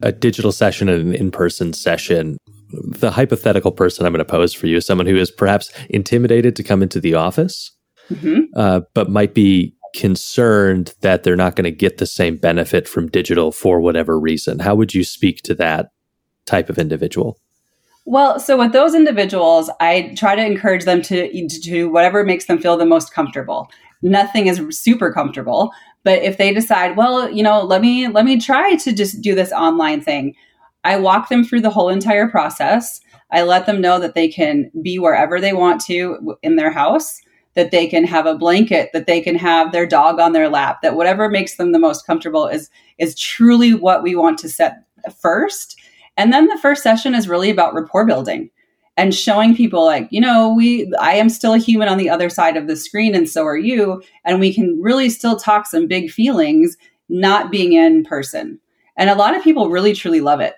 a 0.02 0.12
digital 0.12 0.52
session 0.52 0.90
and 0.90 1.02
an 1.02 1.16
in-person 1.16 1.74
session 1.74 2.38
the 2.72 3.12
hypothetical 3.12 3.72
person 3.72 4.06
i'm 4.06 4.12
going 4.12 4.20
to 4.20 4.26
pose 4.26 4.54
for 4.54 4.68
you 4.68 4.78
is 4.78 4.86
someone 4.86 5.08
who 5.08 5.16
is 5.16 5.32
perhaps 5.32 5.72
intimidated 5.90 6.56
to 6.56 6.64
come 6.64 6.82
into 6.82 7.00
the 7.00 7.14
office 7.14 7.72
mm-hmm. 8.10 8.42
uh, 8.56 8.82
but 8.94 9.10
might 9.10 9.34
be 9.34 9.76
concerned 9.96 10.94
that 11.02 11.24
they're 11.24 11.36
not 11.36 11.56
going 11.56 11.66
to 11.66 11.72
get 11.72 11.98
the 11.98 12.06
same 12.06 12.36
benefit 12.36 12.88
from 12.88 13.08
digital 13.08 13.52
for 13.52 13.80
whatever 13.80 14.20
reason 14.20 14.60
how 14.60 14.76
would 14.76 14.94
you 14.94 15.04
speak 15.04 15.42
to 15.44 15.54
that 15.54 15.90
type 16.46 16.70
of 16.70 16.78
individual 16.78 17.38
well, 18.06 18.40
so 18.40 18.58
with 18.58 18.74
those 18.74 18.96
individuals, 18.96 19.70
I 19.80 20.14
try 20.18 20.36
to 20.36 20.46
encourage 20.46 20.84
them 20.84 21.02
to, 21.04 21.32
to 21.32 21.60
do 21.62 21.90
whatever 21.90 22.24
makes 22.24 22.46
them 22.46 22.60
feel 22.60 22.76
the 22.76 22.86
most 22.86 23.14
comfortable. 23.14 23.70
Nothing 24.02 24.48
is 24.48 24.62
super 24.78 25.14
comfortable, 25.14 25.72
but 26.04 26.22
if 26.22 26.38
they 26.38 26.54
decide, 26.54 26.98
well, 26.98 27.30
you 27.30 27.44
know, 27.44 27.64
let 27.64 27.82
me 27.82 28.08
let 28.08 28.26
me 28.26 28.40
try 28.40 28.76
to 28.76 28.94
just 28.94 29.22
do 29.22 29.36
this 29.36 29.52
online 29.52 30.02
thing, 30.02 30.36
I 30.84 30.98
walk 30.98 31.30
them 31.30 31.44
through 31.44 31.62
the 31.62 31.70
whole 31.70 31.90
entire 31.90 32.28
process. 32.28 33.00
I 33.32 33.44
let 33.44 33.66
them 33.66 33.82
know 33.82 34.00
that 34.00 34.16
they 34.16 34.28
can 34.28 34.70
be 34.82 35.00
wherever 35.00 35.40
they 35.40 35.54
want 35.54 35.82
to 35.86 36.38
in 36.44 36.56
their 36.56 36.72
house, 36.72 37.20
that 37.56 37.72
they 37.72 37.88
can 37.88 38.04
have 38.04 38.26
a 38.26 38.36
blanket, 38.36 38.90
that 38.94 39.08
they 39.08 39.22
can 39.22 39.36
have 39.36 39.72
their 39.72 39.88
dog 39.88 40.20
on 40.20 40.34
their 40.34 40.50
lap, 40.50 40.82
that 40.82 40.96
whatever 40.96 41.30
makes 41.30 41.56
them 41.56 41.72
the 41.72 41.80
most 41.80 42.06
comfortable 42.06 42.48
is 42.48 42.70
is 42.98 43.18
truly 43.18 43.74
what 43.74 44.04
we 44.04 44.16
want 44.16 44.38
to 44.40 44.50
set 44.50 44.84
first. 45.20 45.80
And 46.16 46.32
then 46.32 46.48
the 46.48 46.60
first 46.60 46.84
session 46.84 47.16
is 47.16 47.28
really 47.28 47.50
about 47.50 47.74
rapport 47.74 48.06
building 48.06 48.50
and 48.96 49.16
showing 49.16 49.56
people 49.56 49.84
like 49.84 50.08
you 50.12 50.22
know 50.22 50.54
we 50.56 50.92
i 51.00 51.14
am 51.14 51.30
still 51.30 51.54
a 51.54 51.58
human 51.58 51.88
on 51.88 51.98
the 51.98 52.10
other 52.10 52.30
side 52.30 52.58
of 52.58 52.68
the 52.68 52.76
screen 52.76 53.16
and 53.16 53.28
so 53.28 53.44
are 53.44 53.58
you 53.58 54.02
and 54.24 54.40
we 54.40 54.54
can 54.54 54.80
really 54.82 55.10
still 55.10 55.36
talk 55.36 55.66
some 55.66 55.88
big 55.88 56.12
feelings 56.12 56.78
not 57.10 57.52
being 57.52 57.74
in 57.74 58.04
person. 58.04 58.60
And 58.98 59.10
a 59.10 59.16
lot 59.16 59.36
of 59.36 59.44
people 59.44 59.70
really 59.70 59.94
truly 59.94 60.22
love 60.22 60.40
it. 60.40 60.56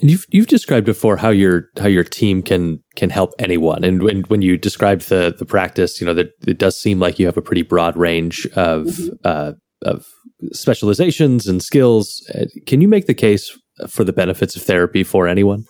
And 0.00 0.10
you've 0.10 0.26
you've 0.30 0.46
described 0.46 0.86
before 0.86 1.16
how 1.16 1.30
your 1.30 1.70
how 1.76 1.88
your 1.88 2.04
team 2.04 2.42
can 2.42 2.82
can 2.94 3.10
help 3.10 3.34
anyone. 3.38 3.82
And 3.82 4.02
when 4.02 4.22
when 4.22 4.42
you 4.42 4.56
described 4.56 5.08
the 5.08 5.34
the 5.36 5.44
practice 5.44 6.00
you 6.00 6.06
know 6.06 6.14
that 6.14 6.30
it 6.46 6.58
does 6.58 6.80
seem 6.80 7.00
like 7.00 7.18
you 7.18 7.26
have 7.26 7.36
a 7.36 7.42
pretty 7.42 7.62
broad 7.62 7.96
range 7.96 8.46
of 8.54 8.86
mm-hmm. 8.86 9.08
uh, 9.24 9.52
of 9.82 10.06
specializations 10.52 11.48
and 11.48 11.62
skills. 11.62 12.24
Uh, 12.32 12.44
can 12.66 12.80
you 12.80 12.86
make 12.86 13.06
the 13.06 13.14
case 13.14 13.58
for 13.88 14.04
the 14.04 14.12
benefits 14.12 14.54
of 14.54 14.62
therapy 14.62 15.02
for 15.02 15.26
anyone 15.26 15.64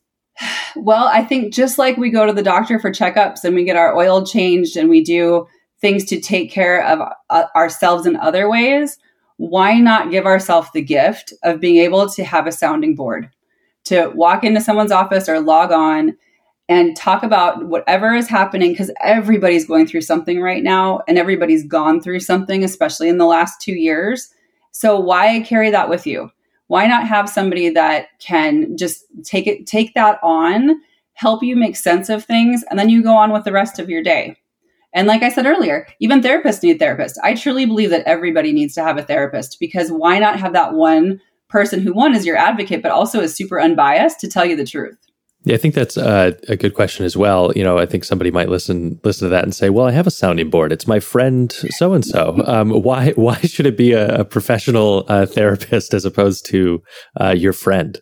well, 0.77 1.07
I 1.07 1.25
think 1.25 1.53
just 1.53 1.79
like 1.79 1.97
we 1.97 2.11
go 2.11 2.27
to 2.27 2.33
the 2.33 2.43
doctor 2.43 2.79
for 2.79 2.91
checkups 2.91 3.45
and 3.45 3.55
we 3.55 3.65
get 3.65 3.77
our 3.77 3.97
oil 3.97 4.25
changed 4.25 4.77
and 4.77 4.89
we 4.89 5.03
do 5.03 5.47
things 5.81 6.05
to 6.07 6.21
take 6.21 6.51
care 6.51 6.85
of 6.85 7.01
uh, 7.31 7.45
ourselves 7.55 8.07
in 8.07 8.17
other 8.17 8.49
ways, 8.49 8.99
why 9.37 9.79
not 9.79 10.11
give 10.11 10.27
ourselves 10.27 10.69
the 10.73 10.83
gift 10.83 11.33
of 11.45 11.61
being 11.61 11.77
able 11.77 12.09
to 12.09 12.25
have 12.25 12.47
a 12.47 12.53
sounding 12.53 12.95
board? 12.95 13.31
To 13.85 14.13
walk 14.15 14.45
into 14.45 14.61
someone's 14.61 14.93
office 14.93 15.29
or 15.29 15.41
log 15.41 15.73
on 15.73 16.17
and 16.69 16.97
talk 16.97 17.23
about 17.23 17.67
whatever 17.67 18.15
is 18.15 18.29
happening 18.29 18.73
because 18.73 18.91
everybody's 19.03 19.67
going 19.67 19.87
through 19.87 20.03
something 20.03 20.41
right 20.41 20.63
now 20.63 21.01
and 21.09 21.17
everybody's 21.17 21.65
gone 21.65 22.01
through 22.01 22.21
something, 22.21 22.63
especially 22.63 23.09
in 23.09 23.19
the 23.19 23.25
last 23.25 23.61
two 23.61 23.73
years. 23.73 24.29
So, 24.73 25.01
why 25.01 25.41
carry 25.41 25.71
that 25.71 25.89
with 25.89 26.07
you? 26.07 26.31
Why 26.69 26.87
not 26.87 27.07
have 27.07 27.29
somebody 27.29 27.69
that 27.71 28.09
can 28.21 28.77
just 28.77 29.05
take 29.25 29.47
it 29.47 29.67
take 29.67 29.95
that 29.95 30.19
on 30.23 30.81
help 31.15 31.43
you 31.43 31.57
make 31.57 31.75
sense 31.75 32.09
of 32.09 32.25
things 32.25 32.65
and 32.71 32.79
then 32.79 32.89
you 32.89 33.03
go 33.03 33.17
on 33.17 33.33
with 33.33 33.45
the 33.45 33.53
rest 33.53 33.79
of 33.79 33.91
your 33.91 34.03
day? 34.03 34.37
And 34.95 35.07
like 35.07 35.23
i 35.23 35.29
said 35.29 35.47
earlier 35.47 35.87
even 36.01 36.21
therapists 36.21 36.63
need 36.63 36.81
therapists. 36.81 37.17
I 37.23 37.35
truly 37.35 37.67
believe 37.67 37.91
that 37.91 38.07
everybody 38.07 38.53
needs 38.53 38.75
to 38.75 38.85
have 38.85 38.97
a 38.97 39.03
therapist 39.03 39.59
because 39.59 39.91
why 39.91 40.19
not 40.19 40.39
have 40.39 40.53
that 40.53 40.75
one 40.75 41.21
person 41.49 41.81
who 41.81 41.93
one 41.93 42.15
is 42.15 42.27
your 42.27 42.37
advocate 42.37 42.83
but 42.83 42.93
also 42.93 43.21
is 43.21 43.35
super 43.35 43.61
unbiased 43.61 44.21
to 44.21 44.29
tell 44.29 44.45
you 44.45 44.57
the 44.57 44.67
truth 44.67 44.97
yeah, 45.45 45.55
I 45.55 45.59
think 45.59 45.75
that's 45.75 45.97
uh, 45.97 46.33
a 46.49 46.57
good 46.57 46.75
question 46.75 47.07
as 47.07 47.17
well. 47.17 47.53
You 47.55 47.63
know, 47.63 47.79
I 47.79 47.87
think 47.87 48.05
somebody 48.05 48.31
might 48.31 48.49
listen 48.49 49.01
listen 49.05 49.27
to 49.27 49.31
that 49.31 49.45
and 49.45 49.55
say, 49.55 49.71
"Well, 49.71 49.87
I 49.87 49.93
have 49.93 50.07
a 50.07 50.11
sounding 50.11 50.51
board. 50.51 50.73
It's 50.73 50.89
my 50.89 50.99
friend 50.99 51.53
so 51.53 51.93
and 51.93 52.05
so. 52.05 52.33
Why 52.67 53.11
why 53.17 53.37
should 53.37 53.67
it 53.67 53.77
be 53.77 53.93
a, 53.93 54.21
a 54.21 54.25
professional 54.25 55.05
uh, 55.09 55.27
therapist 55.27 55.95
as 55.95 56.05
opposed 56.05 56.45
to 56.47 56.83
uh, 57.21 57.31
your 57.31 57.53
friend?" 57.53 58.01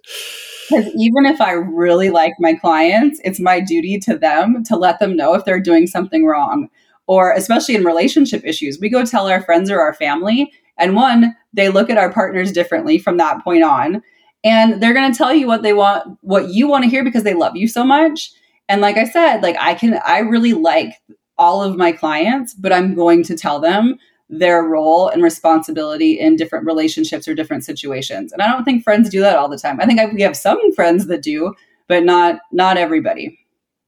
Because 0.70 0.86
even 0.96 1.26
if 1.26 1.40
I 1.40 1.52
really 1.52 2.10
like 2.10 2.32
my 2.40 2.54
clients, 2.54 3.20
it's 3.22 3.38
my 3.38 3.60
duty 3.60 3.98
to 4.00 4.16
them 4.16 4.64
to 4.64 4.76
let 4.76 4.98
them 4.98 5.14
know 5.14 5.34
if 5.34 5.44
they're 5.44 5.60
doing 5.60 5.86
something 5.86 6.24
wrong, 6.24 6.68
or 7.06 7.32
especially 7.32 7.76
in 7.76 7.84
relationship 7.84 8.44
issues, 8.44 8.80
we 8.80 8.88
go 8.88 9.04
tell 9.04 9.28
our 9.28 9.42
friends 9.42 9.70
or 9.70 9.80
our 9.80 9.94
family, 9.94 10.50
and 10.78 10.96
one, 10.96 11.36
they 11.52 11.68
look 11.68 11.90
at 11.90 11.98
our 11.98 12.12
partners 12.12 12.50
differently 12.50 12.98
from 12.98 13.18
that 13.18 13.44
point 13.44 13.62
on 13.62 14.02
and 14.44 14.82
they're 14.82 14.94
going 14.94 15.10
to 15.10 15.16
tell 15.16 15.34
you 15.34 15.46
what 15.46 15.62
they 15.62 15.72
want 15.72 16.18
what 16.20 16.50
you 16.50 16.68
want 16.68 16.84
to 16.84 16.90
hear 16.90 17.04
because 17.04 17.24
they 17.24 17.34
love 17.34 17.56
you 17.56 17.68
so 17.68 17.84
much. 17.84 18.32
And 18.68 18.80
like 18.80 18.96
i 18.96 19.04
said 19.04 19.42
like 19.42 19.56
i 19.60 19.74
can 19.74 20.00
i 20.04 20.18
really 20.18 20.52
like 20.52 20.94
all 21.38 21.62
of 21.62 21.76
my 21.76 21.92
clients 21.92 22.52
but 22.54 22.72
i'm 22.72 22.94
going 22.94 23.22
to 23.22 23.36
tell 23.36 23.60
them 23.60 23.96
their 24.28 24.62
role 24.64 25.08
and 25.08 25.22
responsibility 25.22 26.18
in 26.18 26.34
different 26.34 26.66
relationships 26.66 27.28
or 27.28 27.34
different 27.34 27.64
situations. 27.64 28.32
And 28.32 28.42
i 28.42 28.48
don't 28.48 28.64
think 28.64 28.82
friends 28.82 29.08
do 29.08 29.20
that 29.20 29.36
all 29.36 29.48
the 29.48 29.58
time. 29.58 29.80
I 29.80 29.86
think 29.86 30.00
I, 30.00 30.06
we 30.06 30.22
have 30.22 30.36
some 30.36 30.72
friends 30.74 31.06
that 31.06 31.22
do 31.22 31.54
but 31.88 32.02
not 32.02 32.40
not 32.50 32.76
everybody 32.76 33.38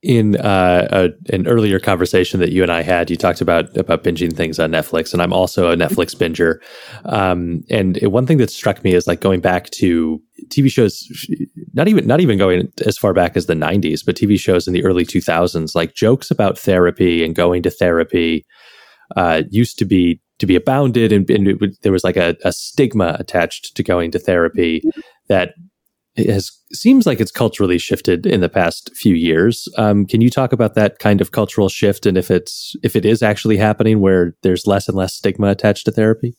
in 0.03 0.37
uh, 0.37 0.87
a, 0.91 1.35
an 1.35 1.49
earlier 1.49 1.81
conversation 1.81 2.39
that 2.39 2.53
you 2.53 2.63
and 2.63 2.71
I 2.71 2.83
had, 2.83 3.11
you 3.11 3.17
talked 3.17 3.41
about 3.41 3.77
about 3.77 4.05
binging 4.05 4.33
things 4.33 4.61
on 4.61 4.71
Netflix, 4.71 5.13
and 5.13 5.21
I'm 5.21 5.33
also 5.33 5.71
a 5.71 5.77
Netflix 5.77 6.15
binger. 6.15 6.59
Um, 7.05 7.63
and 7.69 7.99
one 8.03 8.27
thing 8.27 8.39
that 8.39 8.51
struck 8.51 8.85
me 8.85 8.95
is 8.95 9.09
like 9.09 9.21
going 9.21 9.41
back 9.41 9.71
to 9.71 10.23
TV 10.51 10.71
shows, 10.71 11.03
not 11.73 11.89
even 11.89 12.07
not 12.07 12.21
even 12.21 12.39
going 12.39 12.73
as 12.87 12.97
far 12.97 13.13
back 13.13 13.37
as 13.37 13.47
the 13.47 13.55
'90s, 13.55 14.05
but 14.05 14.15
TV 14.15 14.39
shows 14.39 14.69
in 14.69 14.73
the 14.73 14.85
early 14.85 15.05
2000s, 15.05 15.75
like 15.75 15.95
jokes 15.95 16.31
about 16.31 16.59
therapy 16.59 17.25
and 17.25 17.35
going 17.35 17.63
to 17.65 17.71
therapy, 17.71 18.47
uh, 19.17 19.43
used 19.51 19.79
to 19.79 19.85
be 19.85 20.21
to 20.39 20.47
be 20.47 20.55
abounded, 20.55 21.11
and, 21.13 21.29
and 21.29 21.61
would, 21.61 21.75
there 21.83 21.93
was 21.93 22.05
like 22.05 22.17
a, 22.17 22.37
a 22.45 22.53
stigma 22.53 23.17
attached 23.19 23.75
to 23.75 23.83
going 23.83 24.13
to 24.13 24.21
therapy 24.21 24.81
that 25.29 25.55
it 26.19 26.29
has 26.31 26.51
seems 26.73 27.07
like 27.07 27.21
it's 27.21 27.31
culturally 27.31 27.79
shifted 27.79 28.27
in 28.27 28.41
the 28.41 28.49
past 28.49 28.95
few 28.95 29.15
years. 29.15 29.69
Um, 29.77 30.05
can 30.05 30.21
you 30.21 30.31
talk 30.31 30.53
about 30.53 30.75
that 30.75 30.99
kind 30.99 31.21
of 31.21 31.33
cultural 31.33 31.69
shift 31.69 32.07
and 32.07 32.19
if 32.19 32.31
it's 32.31 32.77
if 32.83 32.97
it 32.97 33.05
is 33.05 33.23
actually 33.23 33.57
happening 33.57 34.01
where 34.01 34.35
there's 34.43 34.67
less 34.67 34.89
and 34.89 34.97
less 34.97 35.15
stigma 35.15 35.49
attached 35.49 35.85
to 35.87 35.93
therapy? 35.93 36.35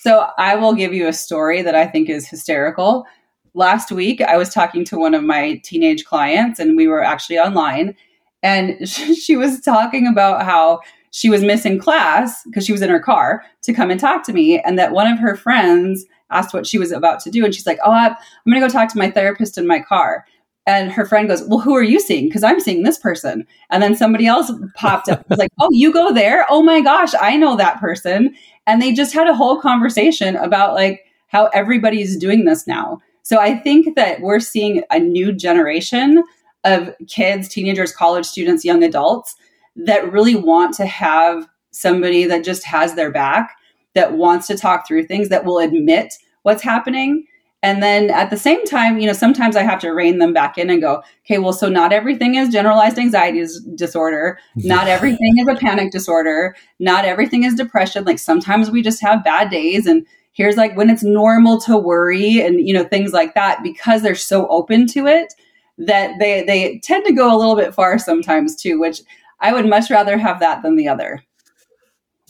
So 0.00 0.28
I 0.38 0.54
will 0.54 0.74
give 0.74 0.94
you 0.94 1.08
a 1.08 1.12
story 1.12 1.62
that 1.62 1.74
I 1.74 1.86
think 1.86 2.08
is 2.08 2.28
hysterical. 2.28 3.06
Last 3.54 3.90
week, 3.90 4.20
I 4.20 4.36
was 4.36 4.50
talking 4.50 4.84
to 4.84 4.98
one 4.98 5.14
of 5.14 5.24
my 5.24 5.60
teenage 5.64 6.04
clients, 6.04 6.60
and 6.60 6.76
we 6.76 6.86
were 6.86 7.02
actually 7.02 7.38
online, 7.38 7.96
and 8.42 8.88
she 8.88 9.36
was 9.36 9.60
talking 9.60 10.06
about 10.06 10.44
how 10.44 10.80
she 11.10 11.30
was 11.30 11.42
missing 11.42 11.78
class 11.78 12.44
because 12.44 12.66
she 12.66 12.72
was 12.72 12.82
in 12.82 12.90
her 12.90 13.00
car 13.00 13.42
to 13.62 13.72
come 13.72 13.90
and 13.90 13.98
talk 13.98 14.22
to 14.26 14.32
me, 14.32 14.60
and 14.60 14.78
that 14.78 14.92
one 14.92 15.10
of 15.10 15.18
her 15.18 15.34
friends 15.34 16.04
asked 16.30 16.54
what 16.54 16.66
she 16.66 16.78
was 16.78 16.92
about 16.92 17.20
to 17.20 17.30
do. 17.30 17.44
And 17.44 17.54
she's 17.54 17.66
like, 17.66 17.78
Oh, 17.84 17.92
I'm 17.92 18.16
going 18.46 18.60
to 18.60 18.66
go 18.66 18.68
talk 18.68 18.90
to 18.92 18.98
my 18.98 19.10
therapist 19.10 19.58
in 19.58 19.66
my 19.66 19.80
car. 19.80 20.26
And 20.66 20.90
her 20.90 21.06
friend 21.06 21.28
goes, 21.28 21.42
Well, 21.46 21.60
who 21.60 21.74
are 21.74 21.82
you 21.82 22.00
seeing? 22.00 22.26
Because 22.26 22.42
I'm 22.42 22.60
seeing 22.60 22.82
this 22.82 22.98
person. 22.98 23.46
And 23.70 23.82
then 23.82 23.94
somebody 23.94 24.26
else 24.26 24.50
popped 24.74 25.08
up, 25.08 25.28
was 25.28 25.38
like, 25.38 25.52
Oh, 25.60 25.68
you 25.72 25.92
go 25.92 26.12
there? 26.12 26.46
Oh 26.50 26.62
my 26.62 26.80
gosh, 26.80 27.12
I 27.20 27.36
know 27.36 27.56
that 27.56 27.80
person. 27.80 28.34
And 28.66 28.82
they 28.82 28.92
just 28.92 29.14
had 29.14 29.28
a 29.28 29.34
whole 29.34 29.60
conversation 29.60 30.36
about 30.36 30.74
like 30.74 31.04
how 31.28 31.46
everybody's 31.46 32.16
doing 32.16 32.44
this 32.44 32.66
now. 32.66 33.00
So 33.22 33.40
I 33.40 33.56
think 33.56 33.96
that 33.96 34.20
we're 34.20 34.40
seeing 34.40 34.82
a 34.90 34.98
new 34.98 35.32
generation 35.32 36.22
of 36.64 36.94
kids, 37.08 37.48
teenagers, 37.48 37.92
college 37.92 38.26
students, 38.26 38.64
young 38.64 38.82
adults 38.82 39.36
that 39.76 40.12
really 40.12 40.34
want 40.34 40.74
to 40.74 40.86
have 40.86 41.46
somebody 41.70 42.24
that 42.24 42.44
just 42.44 42.64
has 42.64 42.94
their 42.94 43.10
back, 43.10 43.55
that 43.96 44.12
wants 44.12 44.46
to 44.46 44.56
talk 44.56 44.86
through 44.86 45.06
things, 45.06 45.28
that 45.30 45.44
will 45.44 45.58
admit 45.58 46.14
what's 46.42 46.62
happening. 46.62 47.26
And 47.62 47.82
then 47.82 48.10
at 48.10 48.30
the 48.30 48.36
same 48.36 48.64
time, 48.64 49.00
you 49.00 49.06
know, 49.06 49.12
sometimes 49.12 49.56
I 49.56 49.62
have 49.62 49.80
to 49.80 49.90
rein 49.90 50.18
them 50.18 50.32
back 50.32 50.56
in 50.56 50.70
and 50.70 50.80
go, 50.80 51.02
okay, 51.24 51.38
well, 51.38 51.52
so 51.52 51.68
not 51.68 51.92
everything 51.92 52.36
is 52.36 52.50
generalized 52.50 52.98
anxiety 52.98 53.44
disorder. 53.74 54.38
Not 54.54 54.86
everything 54.86 55.38
is 55.38 55.48
a 55.48 55.56
panic 55.56 55.90
disorder. 55.90 56.54
Not 56.78 57.04
everything 57.04 57.42
is 57.42 57.54
depression. 57.54 58.04
Like 58.04 58.20
sometimes 58.20 58.70
we 58.70 58.82
just 58.82 59.00
have 59.00 59.24
bad 59.24 59.50
days 59.50 59.86
and 59.86 60.06
here's 60.36 60.56
like 60.56 60.76
when 60.76 60.90
it's 60.90 61.02
normal 61.02 61.58
to 61.62 61.76
worry 61.76 62.40
and 62.40 62.66
you 62.68 62.74
know 62.74 62.84
things 62.84 63.12
like 63.12 63.34
that 63.34 63.62
because 63.62 64.02
they're 64.02 64.14
so 64.14 64.46
open 64.48 64.86
to 64.86 65.06
it 65.06 65.32
that 65.78 66.18
they 66.18 66.44
they 66.44 66.78
tend 66.80 67.04
to 67.04 67.12
go 67.12 67.34
a 67.34 67.38
little 67.38 67.56
bit 67.56 67.74
far 67.74 67.98
sometimes 67.98 68.54
too 68.54 68.78
which 68.78 69.00
i 69.40 69.52
would 69.52 69.66
much 69.66 69.90
rather 69.90 70.16
have 70.16 70.40
that 70.40 70.62
than 70.62 70.76
the 70.76 70.88
other 70.88 71.22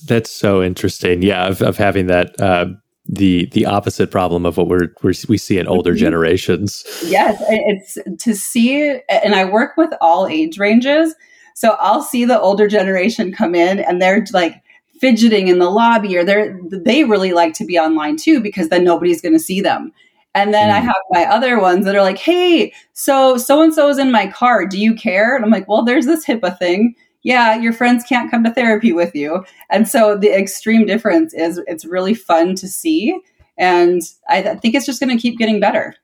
that's 0.04 0.30
so 0.30 0.62
interesting. 0.62 1.22
Yeah 1.22 1.46
of, 1.46 1.62
of 1.62 1.76
having 1.76 2.06
that 2.06 2.40
uh, 2.40 2.66
the 3.08 3.46
the 3.52 3.66
opposite 3.66 4.10
problem 4.10 4.44
of 4.44 4.56
what 4.56 4.68
we're, 4.68 4.92
we're 5.02 5.14
we 5.28 5.38
see 5.38 5.58
in 5.58 5.66
older 5.66 5.92
mm-hmm. 5.92 6.00
generations. 6.00 6.84
Yes 7.04 7.42
it's 7.48 7.98
to 8.24 8.34
see 8.34 9.00
and 9.08 9.34
i 9.34 9.44
work 9.44 9.76
with 9.76 9.90
all 10.00 10.26
age 10.26 10.58
ranges 10.58 11.14
so 11.54 11.76
i'll 11.80 12.02
see 12.02 12.24
the 12.24 12.40
older 12.40 12.66
generation 12.66 13.32
come 13.32 13.54
in 13.54 13.78
and 13.78 14.02
they're 14.02 14.24
like 14.32 14.62
fidgeting 15.00 15.48
in 15.48 15.58
the 15.58 15.70
lobby 15.70 16.16
or 16.16 16.24
they're 16.24 16.58
they 16.70 17.04
really 17.04 17.32
like 17.32 17.54
to 17.54 17.64
be 17.64 17.78
online 17.78 18.16
too 18.16 18.40
because 18.40 18.68
then 18.68 18.84
nobody's 18.84 19.20
going 19.20 19.34
to 19.34 19.38
see 19.38 19.60
them. 19.60 19.92
And 20.34 20.52
then 20.52 20.70
mm. 20.70 20.74
i 20.74 20.80
have 20.80 20.96
my 21.10 21.24
other 21.24 21.58
ones 21.60 21.84
that 21.84 21.94
are 21.94 22.02
like 22.02 22.18
hey 22.18 22.72
so 22.92 23.36
so 23.36 23.62
and 23.62 23.72
so 23.72 23.88
is 23.88 23.98
in 23.98 24.10
my 24.10 24.26
car 24.26 24.66
do 24.66 24.78
you 24.78 24.94
care? 24.94 25.36
And 25.36 25.44
i'm 25.44 25.50
like 25.50 25.68
well 25.68 25.84
there's 25.84 26.06
this 26.06 26.24
hipaa 26.24 26.58
thing 26.58 26.94
yeah 27.26 27.56
your 27.56 27.72
friends 27.72 28.04
can't 28.04 28.30
come 28.30 28.42
to 28.42 28.52
therapy 28.52 28.92
with 28.92 29.14
you 29.14 29.44
and 29.68 29.86
so 29.86 30.16
the 30.16 30.32
extreme 30.32 30.86
difference 30.86 31.34
is 31.34 31.60
it's 31.66 31.84
really 31.84 32.14
fun 32.14 32.54
to 32.54 32.66
see 32.66 33.18
and 33.58 34.00
i, 34.30 34.38
I 34.38 34.54
think 34.56 34.74
it's 34.74 34.86
just 34.86 35.00
going 35.00 35.14
to 35.14 35.20
keep 35.20 35.38
getting 35.38 35.60
better 35.60 35.94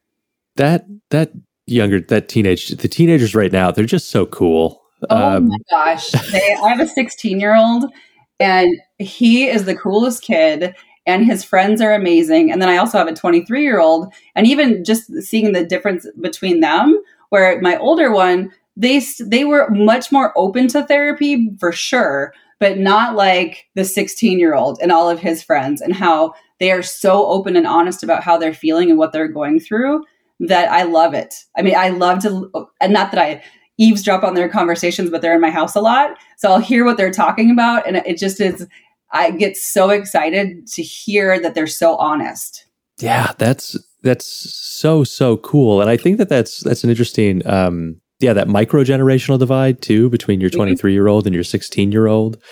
that 0.57 0.85
that 1.11 1.33
younger 1.67 2.01
that 2.01 2.29
teenage 2.29 2.69
the 2.69 2.89
teenagers 2.89 3.35
right 3.35 3.53
now 3.53 3.71
they're 3.71 3.85
just 3.87 4.11
so 4.11 4.27
cool 4.27 4.83
Oh 5.11 5.37
um, 5.37 5.49
my 5.49 5.57
gosh. 5.69 6.13
They, 6.31 6.57
I 6.63 6.69
have 6.69 6.79
a 6.79 6.87
16 6.87 7.41
year 7.41 7.57
old 7.57 7.93
and 8.39 8.73
he 8.99 9.49
is 9.49 9.65
the 9.65 9.75
coolest 9.75 10.23
kid 10.23 10.77
and 11.07 11.25
his 11.25 11.45
friends 11.45 11.81
are 11.81 11.95
amazing. 11.95 12.53
And 12.53 12.63
then 12.63 12.69
I 12.69 12.77
also 12.77 12.99
have 12.99 13.09
a 13.09 13.15
23 13.15 13.63
year 13.63 13.81
old, 13.81 14.13
and 14.35 14.47
even 14.47 14.85
just 14.85 15.13
seeing 15.23 15.53
the 15.53 15.65
difference 15.65 16.07
between 16.21 16.61
them, 16.61 17.01
where 17.31 17.61
my 17.61 17.77
older 17.79 18.13
one, 18.13 18.53
they 18.77 19.03
they 19.21 19.45
were 19.45 19.69
much 19.71 20.11
more 20.11 20.33
open 20.37 20.69
to 20.69 20.85
therapy 20.85 21.51
for 21.59 21.73
sure, 21.73 22.33
but 22.59 22.79
not 22.79 23.17
like 23.17 23.67
the 23.75 23.85
16 23.85 24.39
year 24.39 24.55
old 24.55 24.79
and 24.81 24.93
all 24.93 25.09
of 25.09 25.21
his 25.21 25.43
friends, 25.43 25.81
and 25.81 25.95
how 25.95 26.35
they 26.59 26.71
are 26.71 26.83
so 26.83 27.27
open 27.27 27.57
and 27.57 27.67
honest 27.67 28.03
about 28.03 28.23
how 28.23 28.39
they're 28.39 28.55
feeling 28.55 28.89
and 28.89 28.99
what 28.99 29.13
they're 29.13 29.29
going 29.29 29.59
through 29.59 30.05
that 30.41 30.71
I 30.71 30.83
love 30.83 31.15
it. 31.15 31.35
I 31.57 31.63
mean, 31.63 31.77
I 31.77 31.89
love 31.89 32.21
to, 32.23 32.51
and 32.81 32.93
not 32.93 33.13
that 33.13 33.21
I 33.21 33.43
eavesdrop 33.79 34.23
on 34.23 34.35
their 34.35 34.49
conversations, 34.49 35.11
but 35.11 35.23
they're 35.23 35.35
in 35.35 35.41
my 35.41 35.51
house 35.51 35.75
a 35.75 35.81
lot. 35.81 36.17
So 36.37 36.51
I'll 36.51 36.59
hear 36.59 36.85
what 36.85 36.97
they're 36.97 37.13
talking 37.13 37.51
about. 37.51 37.87
And 37.87 37.97
it 37.97 38.19
just 38.19 38.41
is, 38.41 38.67
I 39.13 39.31
get 39.31 39.57
so 39.57 39.91
excited 39.91 40.67
to 40.69 40.83
hear 40.83 41.41
that 41.41 41.55
they're 41.55 41.67
so 41.67 41.97
honest. 41.97 42.67
Yeah, 42.99 43.33
that's, 43.39 43.77
that's 44.03 44.27
so, 44.27 45.05
so 45.05 45.39
cool. 45.39 45.81
And 45.81 45.91
I 45.91 45.97
think 45.97 46.19
that 46.19 46.29
that's, 46.29 46.61
that's 46.61 46.85
an 46.85 46.91
interesting, 46.91 47.47
um, 47.47 48.01
yeah, 48.23 48.33
that 48.33 48.49
micro 48.49 48.85
generational 48.85 49.39
divide 49.39 49.83
too 49.83 50.09
between 50.11 50.41
your 50.41 50.51
mm-hmm. 50.51 50.59
23 50.59 50.93
year 50.93 51.09
old 51.09 51.27
and 51.27 51.35
your 51.35 51.45
16 51.45 51.93
year 51.93 52.07
old. 52.07 52.43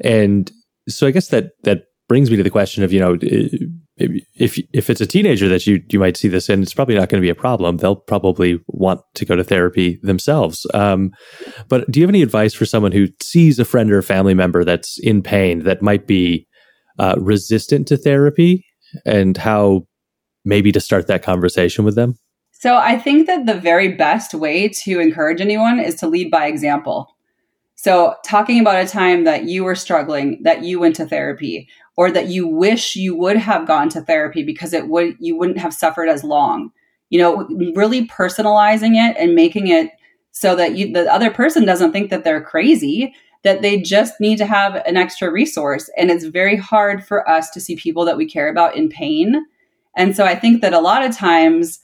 And 0.00 0.50
so 0.88 1.06
I 1.06 1.10
guess 1.10 1.28
that, 1.28 1.50
that 1.64 1.84
brings 2.08 2.30
me 2.30 2.36
to 2.36 2.42
the 2.42 2.50
question 2.50 2.82
of, 2.82 2.92
you 2.92 2.98
know, 3.00 3.16
if 4.34 4.58
if 4.72 4.90
it's 4.90 5.00
a 5.00 5.06
teenager 5.06 5.48
that 5.48 5.66
you 5.66 5.82
you 5.90 5.98
might 5.98 6.16
see 6.16 6.28
this 6.28 6.48
in, 6.48 6.62
it's 6.62 6.74
probably 6.74 6.94
not 6.94 7.08
going 7.08 7.20
to 7.20 7.24
be 7.24 7.30
a 7.30 7.34
problem. 7.34 7.76
They'll 7.76 7.96
probably 7.96 8.58
want 8.66 9.02
to 9.14 9.24
go 9.24 9.36
to 9.36 9.44
therapy 9.44 9.98
themselves. 10.02 10.66
Um, 10.72 11.10
but 11.68 11.90
do 11.90 12.00
you 12.00 12.04
have 12.04 12.10
any 12.10 12.22
advice 12.22 12.54
for 12.54 12.64
someone 12.64 12.92
who 12.92 13.08
sees 13.20 13.58
a 13.58 13.64
friend 13.64 13.92
or 13.92 13.98
a 13.98 14.02
family 14.02 14.34
member 14.34 14.64
that's 14.64 14.98
in 15.00 15.22
pain 15.22 15.64
that 15.64 15.82
might 15.82 16.06
be 16.06 16.46
uh, 16.98 17.16
resistant 17.18 17.86
to 17.88 17.96
therapy, 17.96 18.64
and 19.04 19.36
how 19.36 19.82
maybe 20.44 20.72
to 20.72 20.80
start 20.80 21.06
that 21.06 21.22
conversation 21.22 21.84
with 21.84 21.94
them? 21.94 22.14
So 22.60 22.76
I 22.76 22.98
think 22.98 23.26
that 23.26 23.46
the 23.46 23.54
very 23.54 23.88
best 23.88 24.34
way 24.34 24.68
to 24.68 25.00
encourage 25.00 25.40
anyone 25.40 25.80
is 25.80 25.94
to 25.94 26.06
lead 26.06 26.30
by 26.30 26.46
example. 26.46 27.16
So, 27.74 28.16
talking 28.22 28.60
about 28.60 28.84
a 28.84 28.86
time 28.86 29.24
that 29.24 29.44
you 29.44 29.64
were 29.64 29.74
struggling, 29.74 30.42
that 30.42 30.62
you 30.62 30.78
went 30.78 30.94
to 30.96 31.06
therapy, 31.06 31.70
or 31.96 32.10
that 32.10 32.28
you 32.28 32.46
wish 32.46 32.96
you 32.96 33.16
would 33.16 33.38
have 33.38 33.66
gone 33.66 33.88
to 33.88 34.02
therapy 34.02 34.42
because 34.42 34.74
it 34.74 34.88
would 34.88 35.16
you 35.18 35.38
wouldn't 35.38 35.56
have 35.56 35.72
suffered 35.72 36.10
as 36.10 36.22
long. 36.22 36.70
You 37.08 37.20
know, 37.20 37.48
really 37.74 38.06
personalizing 38.06 38.92
it 38.92 39.16
and 39.16 39.34
making 39.34 39.68
it 39.68 39.92
so 40.32 40.54
that 40.56 40.76
you 40.76 40.92
the 40.92 41.10
other 41.10 41.30
person 41.30 41.64
doesn't 41.64 41.92
think 41.92 42.10
that 42.10 42.24
they're 42.24 42.42
crazy, 42.42 43.14
that 43.42 43.62
they 43.62 43.80
just 43.80 44.20
need 44.20 44.36
to 44.36 44.44
have 44.44 44.76
an 44.86 44.98
extra 44.98 45.32
resource. 45.32 45.88
And 45.96 46.10
it's 46.10 46.26
very 46.26 46.56
hard 46.56 47.06
for 47.06 47.26
us 47.26 47.48
to 47.52 47.60
see 47.60 47.74
people 47.74 48.04
that 48.04 48.18
we 48.18 48.28
care 48.28 48.50
about 48.50 48.76
in 48.76 48.90
pain. 48.90 49.46
And 49.96 50.14
so 50.14 50.26
I 50.26 50.34
think 50.34 50.60
that 50.60 50.74
a 50.74 50.80
lot 50.80 51.02
of 51.02 51.16
times 51.16 51.80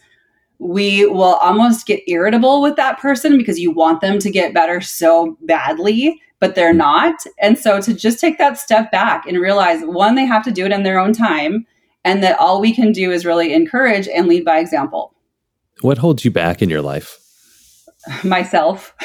we 0.59 1.07
will 1.07 1.35
almost 1.35 1.87
get 1.87 2.03
irritable 2.09 2.63
with 2.63 2.77
that 2.77 2.99
person 2.99 3.37
because 3.37 3.59
you 3.59 3.71
want 3.71 4.01
them 4.01 4.19
to 4.19 4.31
get 4.31 4.55
better 4.55 4.81
so 4.81 5.37
badly, 5.43 6.21
but 6.41 6.55
they're 6.55 6.71
mm-hmm. 6.71 6.79
not. 6.79 7.15
And 7.39 7.59
so 7.59 7.81
to 7.81 7.95
just 7.95 8.21
take 8.21 8.39
that 8.39 8.59
step 8.59 8.91
back 8.91 9.27
and 9.27 9.39
realize 9.39 9.83
one, 9.83 10.15
they 10.15 10.27
have 10.27 10.45
to 10.45 10.51
do 10.51 10.65
it 10.65 10.73
in 10.73 10.83
their 10.83 10.99
own 10.99 11.13
time, 11.13 11.67
and 12.05 12.23
that 12.23 12.39
all 12.39 12.61
we 12.61 12.75
can 12.75 12.93
do 12.93 13.11
is 13.11 13.27
really 13.27 13.53
encourage 13.53 14.09
and 14.09 14.29
lead 14.29 14.45
by 14.45 14.59
example. 14.59 15.15
What 15.83 15.99
holds 15.99 16.25
you 16.25 16.31
back 16.31 16.63
in 16.63 16.71
your 16.71 16.83
life? 16.83 17.19
Myself. 18.25 18.95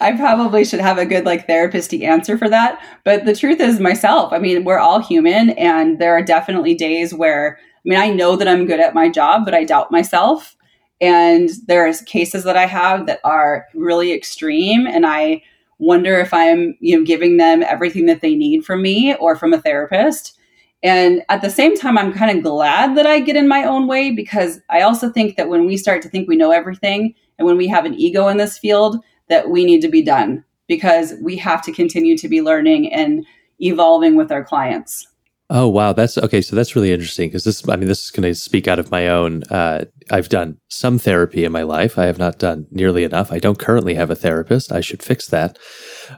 I 0.00 0.16
probably 0.16 0.64
should 0.64 0.80
have 0.80 0.98
a 0.98 1.06
good 1.06 1.24
like 1.24 1.46
therapist 1.46 1.94
answer 1.94 2.36
for 2.36 2.48
that. 2.48 2.80
But 3.04 3.24
the 3.24 3.36
truth 3.36 3.60
is 3.60 3.78
myself. 3.78 4.32
I 4.32 4.38
mean, 4.38 4.64
we're 4.64 4.80
all 4.80 5.00
human 5.00 5.50
and 5.50 6.00
there 6.00 6.12
are 6.12 6.22
definitely 6.22 6.74
days 6.74 7.14
where 7.14 7.58
I 7.84 7.88
mean, 7.88 7.98
I 7.98 8.10
know 8.10 8.36
that 8.36 8.48
I'm 8.48 8.66
good 8.66 8.80
at 8.80 8.94
my 8.94 9.08
job, 9.08 9.44
but 9.44 9.54
I 9.54 9.64
doubt 9.64 9.90
myself. 9.90 10.56
And 11.00 11.50
there's 11.66 12.00
cases 12.02 12.44
that 12.44 12.56
I 12.56 12.66
have 12.66 13.06
that 13.06 13.20
are 13.24 13.66
really 13.74 14.12
extreme 14.12 14.86
and 14.86 15.04
I 15.04 15.42
wonder 15.78 16.20
if 16.20 16.32
I'm, 16.32 16.76
you 16.78 16.96
know, 16.96 17.04
giving 17.04 17.38
them 17.38 17.64
everything 17.64 18.06
that 18.06 18.20
they 18.20 18.36
need 18.36 18.64
from 18.64 18.82
me 18.82 19.16
or 19.16 19.34
from 19.34 19.52
a 19.52 19.60
therapist. 19.60 20.38
And 20.84 21.22
at 21.28 21.42
the 21.42 21.50
same 21.50 21.76
time, 21.76 21.98
I'm 21.98 22.12
kind 22.12 22.36
of 22.36 22.44
glad 22.44 22.96
that 22.96 23.06
I 23.06 23.18
get 23.18 23.36
in 23.36 23.48
my 23.48 23.64
own 23.64 23.88
way 23.88 24.12
because 24.12 24.60
I 24.70 24.82
also 24.82 25.10
think 25.10 25.36
that 25.36 25.48
when 25.48 25.66
we 25.66 25.76
start 25.76 26.02
to 26.02 26.08
think 26.08 26.28
we 26.28 26.36
know 26.36 26.52
everything 26.52 27.14
and 27.38 27.46
when 27.46 27.56
we 27.56 27.66
have 27.66 27.84
an 27.84 27.94
ego 27.94 28.28
in 28.28 28.36
this 28.36 28.58
field, 28.58 29.02
that 29.28 29.50
we 29.50 29.64
need 29.64 29.80
to 29.80 29.88
be 29.88 30.02
done 30.02 30.44
because 30.68 31.14
we 31.20 31.36
have 31.36 31.62
to 31.62 31.72
continue 31.72 32.16
to 32.16 32.28
be 32.28 32.42
learning 32.42 32.92
and 32.92 33.26
evolving 33.60 34.14
with 34.16 34.30
our 34.30 34.44
clients. 34.44 35.08
Oh 35.54 35.68
wow, 35.68 35.92
that's 35.92 36.16
okay. 36.16 36.40
So 36.40 36.56
that's 36.56 36.74
really 36.74 36.92
interesting 36.92 37.28
because 37.28 37.44
this, 37.44 37.68
I 37.68 37.76
mean, 37.76 37.86
this 37.86 38.02
is 38.02 38.10
going 38.10 38.22
to 38.22 38.34
speak 38.34 38.66
out 38.66 38.78
of 38.78 38.90
my 38.90 39.08
own. 39.08 39.42
Uh, 39.50 39.84
I've 40.10 40.30
done 40.30 40.56
some 40.68 40.98
therapy 40.98 41.44
in 41.44 41.52
my 41.52 41.62
life. 41.62 41.98
I 41.98 42.06
have 42.06 42.18
not 42.18 42.38
done 42.38 42.66
nearly 42.70 43.04
enough. 43.04 43.30
I 43.30 43.38
don't 43.38 43.58
currently 43.58 43.94
have 43.94 44.10
a 44.10 44.14
therapist. 44.14 44.72
I 44.72 44.80
should 44.80 45.02
fix 45.02 45.26
that. 45.26 45.58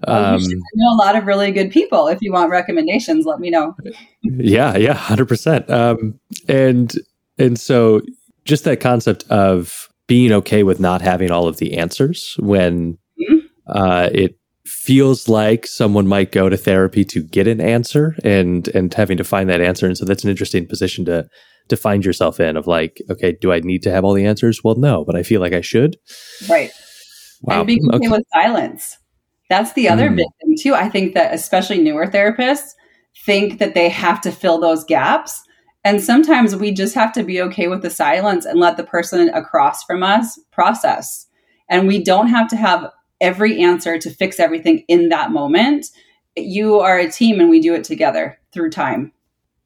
Um, 0.06 0.38
you 0.40 0.62
know 0.76 0.94
a 0.94 1.00
lot 1.04 1.16
of 1.16 1.26
really 1.26 1.50
good 1.50 1.72
people. 1.72 2.06
If 2.06 2.18
you 2.22 2.32
want 2.32 2.52
recommendations, 2.52 3.26
let 3.26 3.40
me 3.40 3.50
know. 3.50 3.74
yeah, 4.22 4.76
yeah, 4.76 4.94
hundred 4.94 5.24
um, 5.24 5.26
percent. 5.28 5.68
And 6.48 6.94
and 7.36 7.58
so 7.58 8.02
just 8.44 8.62
that 8.62 8.78
concept 8.78 9.24
of 9.30 9.88
being 10.06 10.30
okay 10.30 10.62
with 10.62 10.78
not 10.78 11.02
having 11.02 11.32
all 11.32 11.48
of 11.48 11.56
the 11.56 11.76
answers 11.76 12.36
when 12.38 12.98
mm-hmm. 13.20 13.38
uh, 13.66 14.10
it 14.12 14.38
feels 14.66 15.28
like 15.28 15.66
someone 15.66 16.06
might 16.06 16.32
go 16.32 16.48
to 16.48 16.56
therapy 16.56 17.04
to 17.04 17.22
get 17.22 17.46
an 17.46 17.60
answer 17.60 18.16
and 18.24 18.68
and 18.68 18.92
having 18.94 19.16
to 19.16 19.24
find 19.24 19.48
that 19.50 19.60
answer. 19.60 19.86
And 19.86 19.96
so 19.96 20.04
that's 20.04 20.24
an 20.24 20.30
interesting 20.30 20.66
position 20.66 21.04
to 21.04 21.28
to 21.68 21.76
find 21.76 22.04
yourself 22.04 22.40
in 22.40 22.56
of 22.56 22.66
like 22.66 23.00
okay 23.10 23.36
do 23.40 23.50
i 23.50 23.58
need 23.60 23.82
to 23.82 23.90
have 23.90 24.04
all 24.04 24.12
the 24.12 24.26
answers? 24.26 24.62
Well 24.62 24.74
no 24.74 25.04
but 25.04 25.16
i 25.16 25.22
feel 25.22 25.40
like 25.40 25.52
i 25.52 25.60
should. 25.60 25.96
Right. 26.48 26.70
Wow. 27.42 27.58
and 27.58 27.66
being 27.66 27.94
okay, 27.94 28.08
with 28.08 28.24
silence. 28.32 28.96
That's 29.50 29.74
the 29.74 29.88
other 29.88 30.08
mm. 30.08 30.16
big 30.16 30.26
thing 30.40 30.56
too. 30.58 30.74
I 30.74 30.88
think 30.88 31.14
that 31.14 31.34
especially 31.34 31.82
newer 31.82 32.06
therapists 32.06 32.70
think 33.24 33.58
that 33.58 33.74
they 33.74 33.88
have 33.88 34.20
to 34.22 34.32
fill 34.32 34.58
those 34.58 34.84
gaps. 34.84 35.42
And 35.84 36.02
sometimes 36.02 36.56
we 36.56 36.72
just 36.72 36.94
have 36.94 37.12
to 37.12 37.22
be 37.22 37.40
okay 37.42 37.68
with 37.68 37.82
the 37.82 37.90
silence 37.90 38.46
and 38.46 38.58
let 38.58 38.78
the 38.78 38.84
person 38.84 39.28
across 39.30 39.84
from 39.84 40.02
us 40.02 40.38
process. 40.50 41.26
And 41.68 41.86
we 41.86 42.02
don't 42.02 42.28
have 42.28 42.48
to 42.48 42.56
have 42.56 42.90
every 43.24 43.60
answer 43.60 43.98
to 43.98 44.10
fix 44.10 44.38
everything 44.38 44.84
in 44.86 45.08
that 45.08 45.32
moment. 45.32 45.86
You 46.36 46.78
are 46.78 46.98
a 46.98 47.10
team 47.10 47.40
and 47.40 47.50
we 47.50 47.60
do 47.60 47.74
it 47.74 47.84
together 47.84 48.38
through 48.52 48.70
time. 48.70 49.12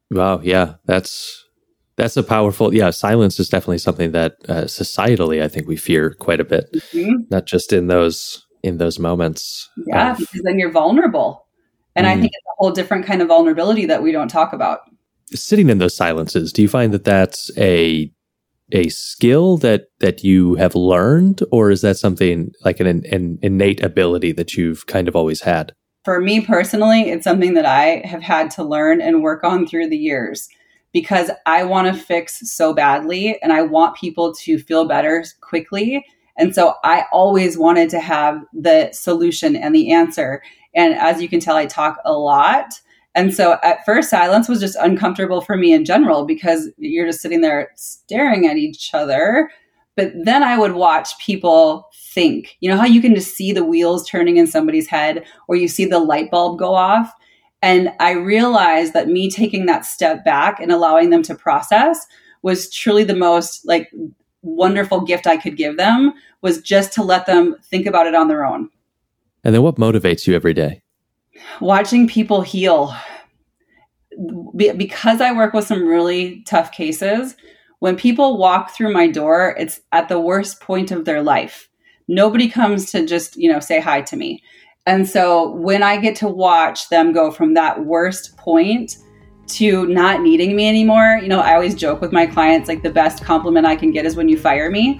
Wow. 0.09 0.41
Yeah. 0.41 0.75
That's 0.85 1.45
that's 1.95 2.17
a 2.17 2.23
powerful. 2.23 2.73
Yeah. 2.73 2.89
Silence 2.89 3.39
is 3.39 3.49
definitely 3.49 3.77
something 3.77 4.11
that 4.13 4.37
uh, 4.47 4.63
societally, 4.63 5.43
I 5.43 5.47
think 5.47 5.67
we 5.67 5.75
fear 5.75 6.13
quite 6.13 6.39
a 6.39 6.45
bit. 6.45 6.71
Mm-hmm. 6.93 7.23
Not 7.29 7.45
just 7.45 7.73
in 7.73 7.87
those 7.87 8.47
in 8.63 8.77
those 8.77 8.99
moments. 8.99 9.69
Yeah, 9.87 10.11
of, 10.11 10.17
because 10.17 10.41
then 10.43 10.59
you're 10.59 10.71
vulnerable, 10.71 11.47
and 11.95 12.05
mm-hmm. 12.05 12.17
I 12.17 12.21
think 12.21 12.31
it's 12.33 12.45
a 12.45 12.55
whole 12.57 12.71
different 12.71 13.05
kind 13.05 13.21
of 13.21 13.27
vulnerability 13.27 13.85
that 13.85 14.03
we 14.03 14.11
don't 14.11 14.27
talk 14.27 14.53
about. 14.53 14.81
Sitting 15.31 15.69
in 15.69 15.77
those 15.77 15.95
silences, 15.95 16.51
do 16.51 16.61
you 16.61 16.67
find 16.67 16.93
that 16.93 17.03
that's 17.03 17.51
a 17.57 18.11
a 18.71 18.89
skill 18.89 19.57
that 19.57 19.87
that 19.99 20.23
you 20.23 20.55
have 20.55 20.75
learned, 20.75 21.41
or 21.51 21.71
is 21.71 21.81
that 21.81 21.97
something 21.97 22.51
like 22.63 22.79
an, 22.79 22.87
an 22.87 23.39
innate 23.41 23.81
ability 23.83 24.31
that 24.33 24.55
you've 24.55 24.85
kind 24.87 25.07
of 25.07 25.15
always 25.15 25.41
had? 25.41 25.73
For 26.05 26.21
me 26.21 26.41
personally, 26.41 27.09
it's 27.09 27.23
something 27.23 27.53
that 27.55 27.65
I 27.65 28.01
have 28.05 28.21
had 28.21 28.49
to 28.51 28.63
learn 28.63 29.01
and 29.01 29.21
work 29.21 29.43
on 29.43 29.67
through 29.67 29.89
the 29.89 29.97
years 29.97 30.47
because 30.91 31.29
I 31.45 31.63
want 31.63 31.87
to 31.87 32.01
fix 32.01 32.39
so 32.51 32.73
badly 32.73 33.39
and 33.41 33.53
I 33.53 33.61
want 33.61 33.97
people 33.97 34.33
to 34.33 34.57
feel 34.57 34.85
better 34.87 35.23
quickly. 35.41 36.05
And 36.37 36.55
so 36.55 36.75
I 36.83 37.05
always 37.11 37.57
wanted 37.57 37.89
to 37.91 37.99
have 37.99 38.41
the 38.53 38.89
solution 38.93 39.55
and 39.55 39.75
the 39.75 39.91
answer. 39.91 40.41
And 40.73 40.93
as 40.95 41.21
you 41.21 41.27
can 41.27 41.39
tell, 41.39 41.57
I 41.57 41.65
talk 41.65 41.97
a 42.05 42.13
lot. 42.13 42.79
And 43.19 43.33
so 43.33 43.57
at 43.63 43.83
first, 43.83 44.09
silence 44.09 44.47
was 44.47 44.61
just 44.61 44.77
uncomfortable 44.77 45.41
for 45.41 45.57
me 45.57 45.73
in 45.73 45.83
general 45.83 46.25
because 46.25 46.69
you're 46.77 47.05
just 47.05 47.19
sitting 47.19 47.41
there 47.41 47.69
staring 47.75 48.47
at 48.47 48.55
each 48.55 48.93
other. 48.93 49.51
But 49.97 50.13
then 50.23 50.41
I 50.41 50.57
would 50.57 50.71
watch 50.71 51.19
people 51.19 51.89
think. 51.93 52.55
You 52.61 52.69
know 52.69 52.77
how 52.77 52.85
you 52.85 53.01
can 53.01 53.13
just 53.13 53.35
see 53.35 53.51
the 53.51 53.65
wheels 53.65 54.07
turning 54.07 54.37
in 54.37 54.47
somebody's 54.47 54.87
head 54.87 55.25
or 55.49 55.57
you 55.57 55.67
see 55.67 55.83
the 55.83 55.99
light 55.99 56.31
bulb 56.31 56.59
go 56.59 56.73
off? 56.73 57.13
And 57.61 57.91
I 57.99 58.11
realized 58.11 58.93
that 58.93 59.09
me 59.09 59.29
taking 59.29 59.65
that 59.65 59.83
step 59.83 60.23
back 60.23 60.61
and 60.61 60.71
allowing 60.71 61.09
them 61.09 61.23
to 61.23 61.35
process 61.35 62.07
was 62.41 62.73
truly 62.73 63.03
the 63.03 63.17
most 63.17 63.67
like 63.67 63.91
wonderful 64.43 65.01
gift 65.01 65.27
I 65.27 65.35
could 65.35 65.57
give 65.57 65.75
them 65.75 66.13
was 66.41 66.61
just 66.61 66.93
to 66.93 67.03
let 67.03 67.25
them 67.25 67.57
think 67.63 67.85
about 67.85 68.07
it 68.07 68.15
on 68.15 68.29
their 68.29 68.45
own. 68.45 68.69
And 69.43 69.53
then 69.53 69.61
what 69.61 69.75
motivates 69.75 70.25
you 70.25 70.35
every 70.35 70.53
day? 70.53 70.83
Watching 71.59 72.07
people 72.07 72.41
heal 72.41 72.93
because 74.55 75.21
I 75.21 75.31
work 75.31 75.53
with 75.53 75.65
some 75.65 75.87
really 75.87 76.43
tough 76.45 76.71
cases, 76.71 77.35
when 77.79 77.95
people 77.95 78.37
walk 78.37 78.71
through 78.71 78.91
my 78.91 79.07
door, 79.07 79.55
it's 79.57 79.79
at 79.91 80.09
the 80.09 80.19
worst 80.19 80.59
point 80.59 80.91
of 80.91 81.05
their 81.05 81.21
life. 81.21 81.69
Nobody 82.07 82.49
comes 82.49 82.91
to 82.91 83.05
just, 83.05 83.37
you 83.37 83.51
know, 83.51 83.59
say 83.59 83.79
hi 83.79 84.01
to 84.01 84.17
me. 84.17 84.43
And 84.85 85.07
so 85.07 85.51
when 85.51 85.83
I 85.83 85.97
get 85.97 86.15
to 86.17 86.27
watch 86.27 86.89
them 86.89 87.13
go 87.13 87.31
from 87.31 87.53
that 87.53 87.85
worst 87.85 88.35
point 88.37 88.97
to 89.47 89.85
not 89.87 90.21
needing 90.21 90.55
me 90.55 90.67
anymore, 90.67 91.19
you 91.21 91.29
know, 91.29 91.39
I 91.39 91.53
always 91.53 91.75
joke 91.75 92.01
with 92.01 92.11
my 92.11 92.25
clients 92.25 92.67
like 92.67 92.83
the 92.83 92.89
best 92.89 93.23
compliment 93.23 93.65
I 93.65 93.75
can 93.75 93.91
get 93.91 94.05
is 94.05 94.15
when 94.15 94.27
you 94.27 94.37
fire 94.37 94.69
me 94.69 94.99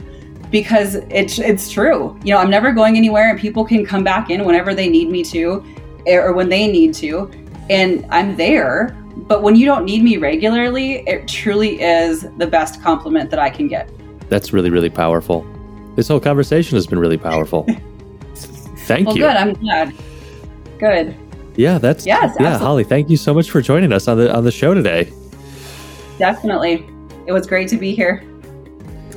because 0.52 0.96
it's 1.10 1.40
it's 1.40 1.72
true. 1.72 2.18
You 2.24 2.34
know, 2.34 2.40
I'm 2.40 2.50
never 2.50 2.72
going 2.72 2.98
anywhere 2.98 3.30
and 3.30 3.40
people 3.40 3.66
can 3.66 3.86
come 3.86 4.04
back 4.04 4.30
in 4.30 4.46
whenever 4.46 4.74
they 4.74 4.90
need 4.90 5.10
me 5.10 5.24
to 5.26 5.64
or 6.08 6.34
when 6.34 6.50
they 6.50 6.72
need 6.72 6.94
to, 6.96 7.30
and 7.70 8.06
I'm 8.10 8.36
there. 8.36 8.96
But 9.16 9.44
when 9.44 9.56
you 9.56 9.66
don't 9.66 9.86
need 9.86 10.04
me 10.04 10.18
regularly, 10.18 11.08
it 11.08 11.28
truly 11.28 11.82
is 11.82 12.26
the 12.38 12.48
best 12.48 12.82
compliment 12.82 13.30
that 13.32 13.40
I 13.40 13.50
can 13.50 13.68
get. 13.68 13.90
That's 14.30 14.54
really, 14.54 14.70
really 14.70 14.90
powerful. 14.90 15.46
This 15.96 16.08
whole 16.08 16.20
conversation 16.20 16.76
has 16.76 16.88
been 16.88 17.00
really 17.00 17.18
powerful. 17.18 17.64
Thank 18.34 19.08
well, 19.08 19.18
you. 19.18 19.24
Good. 19.24 19.36
I'm 19.36 19.54
glad. 19.54 19.94
Good. 20.80 21.16
Yeah, 21.56 21.78
that's 21.78 22.06
yes. 22.06 22.36
Yeah, 22.40 22.48
absolutely. 22.48 22.66
Holly, 22.66 22.84
thank 22.86 23.10
you 23.10 23.18
so 23.18 23.34
much 23.34 23.52
for 23.52 23.62
joining 23.62 23.92
us 23.92 24.08
on 24.08 24.18
the 24.18 24.34
on 24.34 24.46
the 24.46 24.52
show 24.52 24.74
today. 24.74 25.12
Definitely, 26.18 26.88
it 27.28 27.34
was 27.34 27.46
great 27.46 27.68
to 27.70 27.78
be 27.78 27.94
here. 27.94 28.24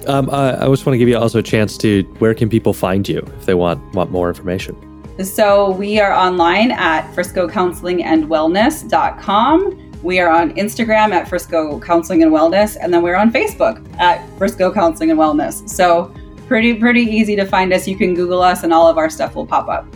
Um, 0.08 0.28
uh, 0.28 0.56
I 0.58 0.66
just 0.66 0.84
want 0.84 0.94
to 0.94 0.98
give 0.98 1.08
you 1.08 1.16
also 1.16 1.38
a 1.38 1.42
chance 1.42 1.78
to 1.78 2.02
where 2.18 2.34
can 2.34 2.48
people 2.48 2.72
find 2.72 3.08
you 3.08 3.18
if 3.38 3.46
they 3.46 3.54
want 3.54 3.80
want 3.94 4.10
more 4.10 4.28
information. 4.28 4.76
So 5.20 5.72
we 5.72 6.00
are 6.00 6.12
online 6.12 6.70
at 6.70 7.12
friscocounselingandwellness.com. 7.14 9.92
We 10.02 10.18
are 10.18 10.30
on 10.30 10.54
Instagram 10.54 11.12
at 11.12 11.28
Frisco 11.28 11.78
Counseling 11.78 12.22
and 12.24 12.32
Wellness, 12.32 12.76
and 12.80 12.92
then 12.92 13.02
we're 13.02 13.14
on 13.14 13.30
Facebook 13.30 13.80
at 13.98 14.26
Frisco 14.36 14.72
Counseling 14.72 15.10
and 15.10 15.20
Wellness. 15.20 15.68
So 15.68 16.12
pretty 16.48 16.74
pretty 16.74 17.02
easy 17.02 17.36
to 17.36 17.46
find 17.46 17.72
us. 17.72 17.86
You 17.86 17.96
can 17.96 18.14
Google 18.14 18.42
us, 18.42 18.64
and 18.64 18.72
all 18.72 18.88
of 18.88 18.98
our 18.98 19.08
stuff 19.08 19.36
will 19.36 19.46
pop 19.46 19.68
up. 19.68 19.86